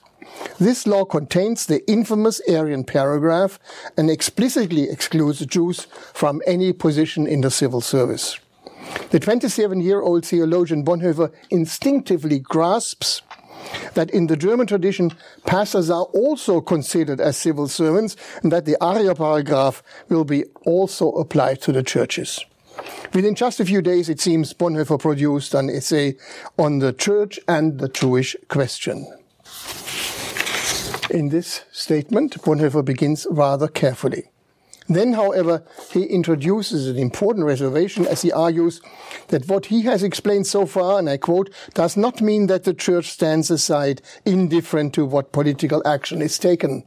This 0.60 0.88
law 0.88 1.06
contains 1.06 1.66
the 1.66 1.86
infamous 1.90 2.42
Aryan 2.48 2.84
paragraph 2.84 3.60
and 3.98 4.10
explicitly 4.10 4.90
excludes 4.90 5.46
Jews 5.46 5.88
from 6.14 6.42
any 6.48 6.72
position 6.72 7.28
in 7.28 7.42
the 7.42 7.52
civil 7.52 7.82
service. 7.82 8.40
The 9.12 9.20
27 9.20 9.82
year 9.82 10.02
old 10.02 10.26
theologian 10.26 10.86
Bonhoeffer 10.86 11.32
instinctively 11.50 12.40
grasps 12.40 13.22
that 13.96 14.10
in 14.12 14.28
the 14.28 14.38
German 14.38 14.68
tradition, 14.68 15.12
pastors 15.46 15.90
are 15.90 16.04
also 16.06 16.62
considered 16.62 17.20
as 17.20 17.38
civil 17.38 17.68
servants 17.68 18.16
and 18.44 18.52
that 18.52 18.66
the 18.66 18.78
Arya 18.82 19.16
paragraph 19.16 19.84
will 20.10 20.24
be 20.24 20.46
also 20.66 21.12
applied 21.12 21.62
to 21.62 21.72
the 21.72 21.84
churches. 21.84 22.46
Within 23.14 23.36
just 23.36 23.60
a 23.60 23.66
few 23.66 23.82
days, 23.82 24.10
it 24.10 24.20
seems 24.20 24.54
Bonhoeffer 24.54 25.00
produced 25.00 25.54
an 25.54 25.70
essay 25.70 26.16
on 26.58 26.80
the 26.80 26.94
church 26.94 27.40
and 27.48 27.80
the 27.80 27.90
Jewish 27.90 28.36
question. 28.50 29.08
In 31.16 31.30
this 31.30 31.64
statement, 31.72 32.42
Bonhoeffer 32.42 32.84
begins 32.84 33.26
rather 33.30 33.70
carefully. 33.70 34.26
Then, 34.90 35.14
however, 35.14 35.64
he 35.90 36.04
introduces 36.04 36.90
an 36.90 36.98
important 36.98 37.46
reservation 37.46 38.06
as 38.06 38.22
he 38.22 38.34
argues 38.34 38.82
that 39.30 39.48
what 39.48 39.68
he 39.68 39.84
has 39.84 40.04
explained 40.04 40.46
so 40.46 40.66
far, 40.66 41.00
and 41.00 41.10
I 41.10 41.16
quote, 41.16 41.50
does 41.74 41.96
not 41.96 42.20
mean 42.20 42.48
that 42.48 42.66
the 42.66 42.74
church 42.74 43.12
stands 43.12 43.50
aside 43.50 44.02
indifferent 44.26 44.94
to 44.96 45.06
what 45.06 45.32
political 45.32 45.82
action 45.88 46.22
is 46.22 46.38
taken. 46.38 46.84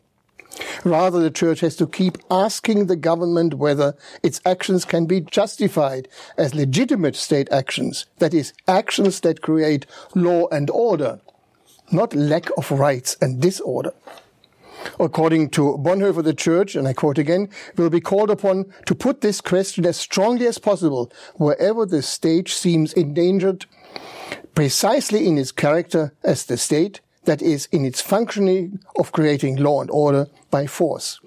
Rather, 0.85 1.21
the 1.21 1.31
church 1.31 1.61
has 1.61 1.75
to 1.77 1.87
keep 1.87 2.19
asking 2.31 2.85
the 2.85 2.97
government 2.97 3.55
whether 3.55 3.97
its 4.23 4.43
actions 4.45 4.85
can 4.85 5.07
be 5.07 5.23
justified 5.23 6.07
as 6.37 6.55
legitimate 6.55 7.17
state 7.17 7.51
actions, 7.51 8.05
that 8.19 8.35
is, 8.35 8.53
actions 8.67 9.21
that 9.21 9.41
create 9.41 9.87
law 10.15 10.49
and 10.49 10.69
order, 10.69 11.19
not 11.91 12.15
lack 12.15 12.49
of 12.57 12.71
rights 12.71 13.17
and 13.21 13.41
disorder. 13.41 13.93
According 15.01 15.51
to 15.51 15.77
Bonhoeffer, 15.79 16.23
the 16.23 16.35
church, 16.35 16.75
and 16.77 16.87
I 16.87 16.93
quote 16.93 17.19
again, 17.19 17.49
will 17.77 17.91
be 17.91 18.01
called 18.01 18.31
upon 18.31 18.73
to 18.87 18.95
put 18.95 19.21
this 19.21 19.41
question 19.41 19.85
as 19.87 19.97
strongly 19.97 20.47
as 20.47 20.59
possible 20.59 21.13
wherever 21.35 21.85
the 21.85 22.03
state 22.03 22.49
seems 22.49 22.93
endangered, 22.93 23.67
precisely 24.55 25.27
in 25.27 25.39
its 25.39 25.53
character 25.53 26.13
as 26.23 26.45
the 26.45 26.57
state, 26.57 27.01
that 27.25 27.43
is, 27.43 27.67
in 27.73 27.85
its 27.85 28.01
functioning 28.01 28.81
of 28.99 29.13
creating 29.13 29.57
law 29.57 29.81
and 29.81 29.91
order 29.91 30.29
by 30.51 30.67
force. 30.67 31.21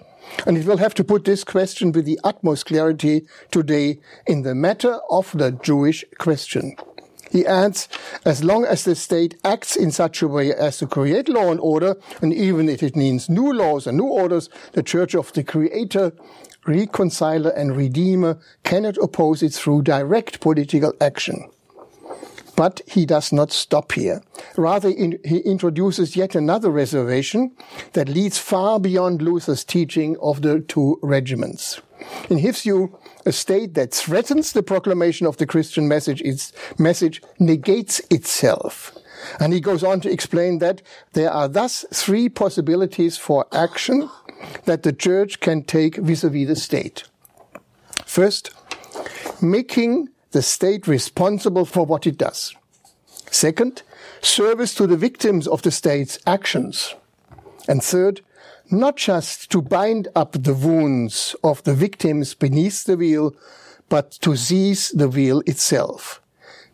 And 0.45 0.58
it 0.58 0.65
will 0.65 0.78
have 0.78 0.93
to 0.95 1.04
put 1.04 1.26
this 1.26 1.43
question 1.43 1.91
with 1.91 2.06
the 2.06 2.19
utmost 2.24 2.65
clarity 2.65 3.28
today 3.52 4.00
in 4.28 4.43
the 4.43 4.56
matter 4.56 5.00
of 5.10 5.32
the 5.34 5.52
Jewish 5.52 6.06
question. 6.17 6.76
He 7.31 7.45
adds, 7.45 7.87
as 8.25 8.43
long 8.43 8.65
as 8.65 8.83
the 8.83 8.93
state 8.93 9.37
acts 9.43 9.77
in 9.77 9.91
such 9.91 10.21
a 10.21 10.27
way 10.27 10.53
as 10.53 10.77
to 10.79 10.87
create 10.87 11.29
law 11.29 11.49
and 11.49 11.61
order, 11.61 11.95
and 12.21 12.33
even 12.33 12.67
if 12.67 12.83
it 12.83 12.95
means 12.95 13.29
new 13.29 13.53
laws 13.53 13.87
and 13.87 13.97
new 13.97 14.07
orders, 14.07 14.49
the 14.73 14.83
Church 14.83 15.15
of 15.15 15.31
the 15.31 15.43
Creator, 15.43 16.11
Reconciler 16.67 17.51
and 17.51 17.75
Redeemer 17.75 18.37
cannot 18.63 18.97
oppose 18.97 19.41
it 19.41 19.53
through 19.53 19.83
direct 19.83 20.41
political 20.41 20.93
action. 20.99 21.49
But 22.57 22.81
he 22.85 23.05
does 23.05 23.31
not 23.31 23.51
stop 23.51 23.93
here. 23.93 24.21
Rather, 24.57 24.89
in, 24.89 25.17
he 25.23 25.37
introduces 25.37 26.17
yet 26.17 26.35
another 26.35 26.69
reservation 26.69 27.51
that 27.93 28.09
leads 28.09 28.37
far 28.37 28.77
beyond 28.77 29.21
Luther's 29.21 29.63
teaching 29.63 30.17
of 30.21 30.41
the 30.41 30.59
two 30.59 30.99
regiments. 31.01 31.81
In 32.29 32.37
his 32.39 32.61
view, 32.61 32.97
a 33.25 33.31
state 33.31 33.73
that 33.75 33.93
threatens 33.93 34.51
the 34.51 34.63
proclamation 34.63 35.27
of 35.27 35.38
the 35.38 35.45
Christian 35.45 35.88
message, 35.88 36.21
its 36.21 36.53
message 36.77 37.21
negates 37.39 37.99
itself. 38.10 38.97
And 39.39 39.53
he 39.53 39.60
goes 39.60 39.84
on 39.84 40.01
to 40.01 40.12
explain 40.12 40.60
that 40.60 40.81
there 41.13 41.31
are 41.31 41.47
thus 41.47 41.86
three 41.93 42.29
possibilities 42.29 43.17
for 43.17 43.45
action 43.51 44.10
that 44.65 44.84
the 44.84 44.93
church 44.93 45.39
can 45.39 45.63
take 45.63 45.97
vis-a-vis 45.97 46.47
the 46.47 46.55
state. 46.55 47.03
First, 48.05 48.51
making 49.41 50.10
the 50.31 50.41
state 50.41 50.88
responsible 50.88 51.65
for 51.65 51.86
what 51.86 52.07
it 52.07 52.17
does. 52.17 52.55
Second, 53.29 53.84
service 54.21 54.73
to 54.75 54.88
the 54.88 54.97
victims 54.97 55.47
of 55.47 55.62
the 55.62 55.71
state's 55.71 56.17
actions. 56.25 56.95
And 57.67 57.84
third, 57.84 58.21
not 58.71 58.95
just 58.95 59.51
to 59.51 59.62
bind 59.62 60.07
up 60.15 60.31
the 60.31 60.53
wounds 60.53 61.36
of 61.43 61.63
the 61.63 61.73
victims 61.73 62.34
beneath 62.34 62.86
the 62.86 62.97
wheel, 62.97 63.36
but 63.89 64.12
to 64.21 64.36
seize 64.36 64.89
the 64.89 65.10
wheel 65.10 65.41
itself. 65.45 66.21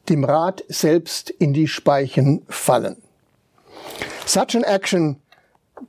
Dem 0.06 0.24
Rad 0.24 0.62
selbst 0.70 1.32
in 1.40 1.54
die 1.54 1.68
Speichen 1.68 2.44
fallen. 2.50 3.02
Such 4.26 4.56
an 4.56 4.64
action 4.66 5.20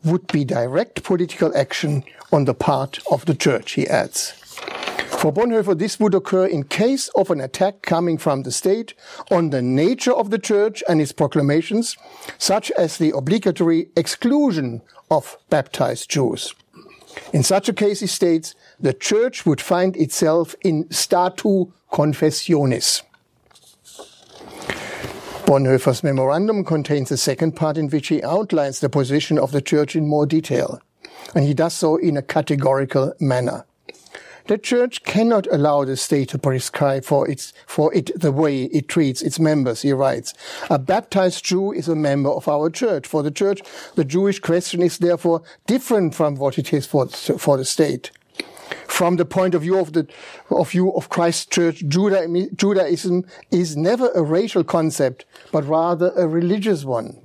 would 0.05 0.27
be 0.29 0.45
direct 0.45 1.03
political 1.03 1.57
action 1.57 2.05
on 2.33 2.45
the 2.45 2.55
part 2.55 2.99
of 3.11 3.27
the 3.27 3.35
church, 3.35 3.73
he 3.73 3.87
adds. 3.87 4.35
For 5.19 5.33
Bonhoeffer, 5.33 5.77
this 5.77 5.99
would 5.99 6.15
occur 6.15 6.47
in 6.47 6.63
case 6.63 7.09
of 7.09 7.33
an 7.33 7.41
attack 7.41 7.83
coming 7.83 8.19
from 8.19 8.45
the 8.45 8.53
state 8.53 8.95
on 9.33 9.51
the 9.51 9.61
nature 9.61 10.13
of 10.13 10.31
the 10.31 10.39
church 10.39 10.81
and 10.89 11.01
its 11.01 11.11
proclamations, 11.11 11.97
such 12.39 12.71
as 12.79 12.99
the 12.99 13.11
obligatory 13.11 13.89
exclusion 13.97 14.81
of 15.11 15.37
baptized 15.51 16.09
Jews. 16.09 16.55
In 17.33 17.43
such 17.43 17.69
a 17.69 17.73
case, 17.73 17.99
he 17.99 18.07
states, 18.07 18.55
the 18.79 18.93
church 18.93 19.45
would 19.45 19.61
find 19.61 19.97
itself 19.97 20.55
in 20.61 20.89
statu 20.89 21.73
confessionis. 21.91 23.03
Bonhoeffer's 25.47 26.05
memorandum 26.05 26.63
contains 26.63 27.11
a 27.11 27.17
second 27.17 27.57
part 27.57 27.77
in 27.77 27.89
which 27.89 28.07
he 28.07 28.23
outlines 28.23 28.79
the 28.79 28.89
position 28.89 29.37
of 29.37 29.51
the 29.51 29.63
church 29.63 29.97
in 29.97 30.07
more 30.07 30.27
detail, 30.27 30.81
and 31.35 31.45
he 31.45 31.55
does 31.55 31.75
so 31.75 31.97
in 31.97 32.17
a 32.17 32.23
categorical 32.23 33.15
manner. 33.19 33.65
The 34.49 34.57
church 34.57 35.05
cannot 35.05 35.47
allow 35.53 35.85
the 35.85 35.95
state 35.95 36.31
to 36.31 36.39
prescribe 36.39 37.05
for 37.05 37.29
its, 37.29 37.53
for 37.67 37.93
it 37.93 38.11
the 38.19 38.33
way 38.33 38.65
it 38.65 38.89
treats 38.89 39.21
its 39.21 39.39
members, 39.39 39.83
he 39.83 39.93
writes. 39.93 40.33
A 40.71 40.79
baptized 40.79 41.45
Jew 41.45 41.71
is 41.71 41.87
a 41.87 41.95
member 41.95 42.31
of 42.31 42.49
our 42.49 42.71
church. 42.71 43.07
For 43.07 43.23
the 43.23 43.31
church, 43.31 43.61
the 43.95 44.07
Jewish 44.07 44.41
question 44.41 44.81
is 44.81 44.97
therefore 44.97 45.43
different 45.67 46.15
from 46.15 46.37
what 46.37 46.57
it 46.57 46.73
is 46.73 46.87
for, 46.87 47.09
for 47.09 47.59
the 47.59 47.65
state. 47.67 48.11
From 48.87 49.17
the 49.17 49.27
point 49.27 49.55
of 49.55 49.61
view 49.61 49.79
of 49.79 49.93
the 49.93 50.09
of 50.51 50.71
view 50.71 50.93
of 50.95 51.11
Christ's 51.11 51.45
church, 51.45 51.85
Judaism 51.87 53.27
is 53.51 53.77
never 53.77 54.11
a 54.15 54.23
racial 54.23 54.65
concept, 54.65 55.27
but 55.53 55.69
rather 55.69 56.11
a 56.17 56.27
religious 56.27 56.87
one. 56.87 57.21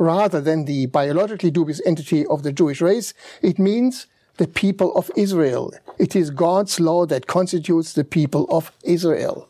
Rather 0.00 0.40
than 0.40 0.64
the 0.64 0.86
biologically 0.86 1.52
dubious 1.52 1.80
entity 1.86 2.26
of 2.26 2.42
the 2.42 2.52
Jewish 2.52 2.80
race, 2.80 3.14
it 3.40 3.60
means 3.60 4.08
the 4.36 4.48
people 4.48 4.94
of 4.94 5.10
Israel. 5.16 5.72
It 5.98 6.14
is 6.14 6.30
God's 6.30 6.78
law 6.78 7.06
that 7.06 7.26
constitutes 7.26 7.92
the 7.92 8.04
people 8.04 8.46
of 8.50 8.72
Israel. 8.84 9.48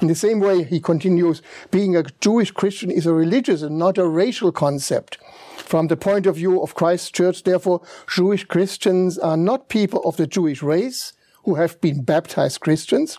In 0.00 0.08
the 0.08 0.14
same 0.14 0.40
way, 0.40 0.62
he 0.62 0.78
continues, 0.78 1.40
being 1.70 1.96
a 1.96 2.04
Jewish 2.20 2.50
Christian 2.50 2.90
is 2.90 3.06
a 3.06 3.14
religious 3.14 3.62
and 3.62 3.78
not 3.78 3.96
a 3.96 4.06
racial 4.06 4.52
concept. 4.52 5.18
From 5.56 5.88
the 5.88 5.96
point 5.96 6.26
of 6.26 6.36
view 6.36 6.62
of 6.62 6.74
Christ's 6.74 7.10
church, 7.10 7.42
therefore, 7.42 7.80
Jewish 8.14 8.44
Christians 8.44 9.18
are 9.18 9.38
not 9.38 9.68
people 9.68 10.00
of 10.04 10.16
the 10.16 10.26
Jewish 10.26 10.62
race 10.62 11.14
who 11.44 11.54
have 11.54 11.80
been 11.80 12.02
baptized 12.02 12.60
Christians, 12.60 13.16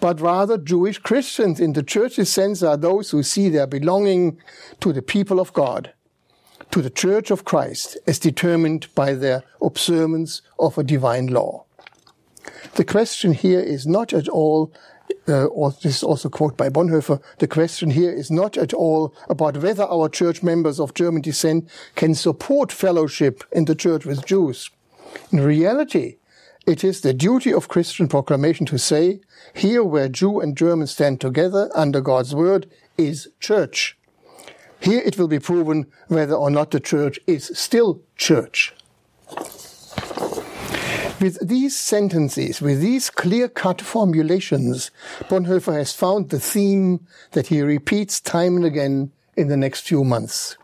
but 0.00 0.20
rather 0.20 0.58
Jewish 0.58 0.98
Christians 0.98 1.60
in 1.60 1.72
the 1.72 1.82
church's 1.82 2.30
sense 2.30 2.62
are 2.62 2.76
those 2.76 3.10
who 3.10 3.22
see 3.22 3.48
their 3.48 3.66
belonging 3.66 4.38
to 4.80 4.92
the 4.92 5.02
people 5.02 5.40
of 5.40 5.52
God 5.52 5.92
to 6.70 6.82
the 6.82 6.90
Church 6.90 7.30
of 7.30 7.44
Christ 7.44 7.96
as 8.06 8.18
determined 8.18 8.88
by 8.94 9.14
their 9.14 9.42
observance 9.60 10.42
of 10.58 10.78
a 10.78 10.84
divine 10.84 11.28
law. 11.28 11.64
The 12.74 12.84
question 12.84 13.32
here 13.32 13.60
is 13.60 13.86
not 13.86 14.12
at 14.12 14.28
all, 14.28 14.72
uh, 15.28 15.46
or 15.46 15.70
this 15.70 15.96
is 15.96 16.02
also 16.02 16.28
quote 16.28 16.56
by 16.56 16.68
Bonhoeffer, 16.68 17.20
the 17.38 17.48
question 17.48 17.90
here 17.90 18.12
is 18.12 18.30
not 18.30 18.56
at 18.56 18.72
all 18.72 19.14
about 19.28 19.58
whether 19.58 19.84
our 19.84 20.08
church 20.08 20.42
members 20.42 20.80
of 20.80 20.94
German 20.94 21.22
descent 21.22 21.68
can 21.96 22.14
support 22.14 22.72
fellowship 22.72 23.44
in 23.52 23.64
the 23.64 23.74
church 23.74 24.06
with 24.06 24.26
Jews. 24.26 24.70
In 25.32 25.40
reality, 25.40 26.16
it 26.66 26.84
is 26.84 27.00
the 27.00 27.14
duty 27.14 27.52
of 27.52 27.68
Christian 27.68 28.08
proclamation 28.08 28.66
to 28.66 28.78
say, 28.78 29.20
here 29.54 29.82
where 29.82 30.08
Jew 30.08 30.40
and 30.40 30.56
German 30.56 30.86
stand 30.86 31.20
together 31.20 31.70
under 31.74 32.00
God's 32.00 32.34
word 32.34 32.70
is 32.96 33.28
church. 33.40 33.97
Here 34.80 35.02
it 35.04 35.18
will 35.18 35.28
be 35.28 35.38
proven 35.38 35.86
whether 36.08 36.34
or 36.34 36.50
not 36.50 36.70
the 36.70 36.80
church 36.80 37.18
is 37.26 37.50
still 37.54 38.00
church. 38.16 38.74
With 41.20 41.46
these 41.46 41.76
sentences, 41.76 42.60
with 42.60 42.80
these 42.80 43.10
clear-cut 43.10 43.80
formulations, 43.80 44.92
Bonhoeffer 45.28 45.74
has 45.74 45.92
found 45.92 46.30
the 46.30 46.38
theme 46.38 47.06
that 47.32 47.48
he 47.48 47.60
repeats 47.60 48.20
time 48.20 48.54
and 48.54 48.64
again 48.64 49.10
in 49.36 49.48
the 49.48 49.56
next 49.56 49.80
few 49.80 50.04
months. 50.04 50.56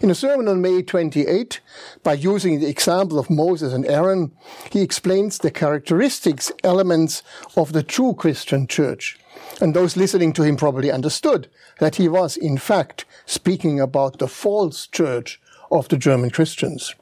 In 0.00 0.10
a 0.10 0.14
sermon 0.14 0.46
on 0.46 0.62
May 0.62 0.82
28, 0.82 1.60
by 2.04 2.12
using 2.12 2.60
the 2.60 2.68
example 2.68 3.18
of 3.18 3.28
Moses 3.28 3.72
and 3.72 3.84
Aaron, 3.86 4.30
he 4.70 4.82
explains 4.82 5.38
the 5.38 5.50
characteristics, 5.50 6.52
elements 6.62 7.24
of 7.56 7.72
the 7.72 7.82
true 7.82 8.14
Christian 8.14 8.68
church. 8.68 9.18
And 9.60 9.74
those 9.74 9.96
listening 9.96 10.32
to 10.34 10.42
him 10.42 10.56
probably 10.56 10.90
understood 10.90 11.48
that 11.78 11.96
he 11.96 12.08
was, 12.08 12.36
in 12.36 12.58
fact, 12.58 13.04
speaking 13.26 13.80
about 13.80 14.18
the 14.18 14.28
false 14.28 14.86
church 14.86 15.40
of 15.70 15.88
the 15.88 15.96
German 15.96 16.30
Christians. 16.30 16.94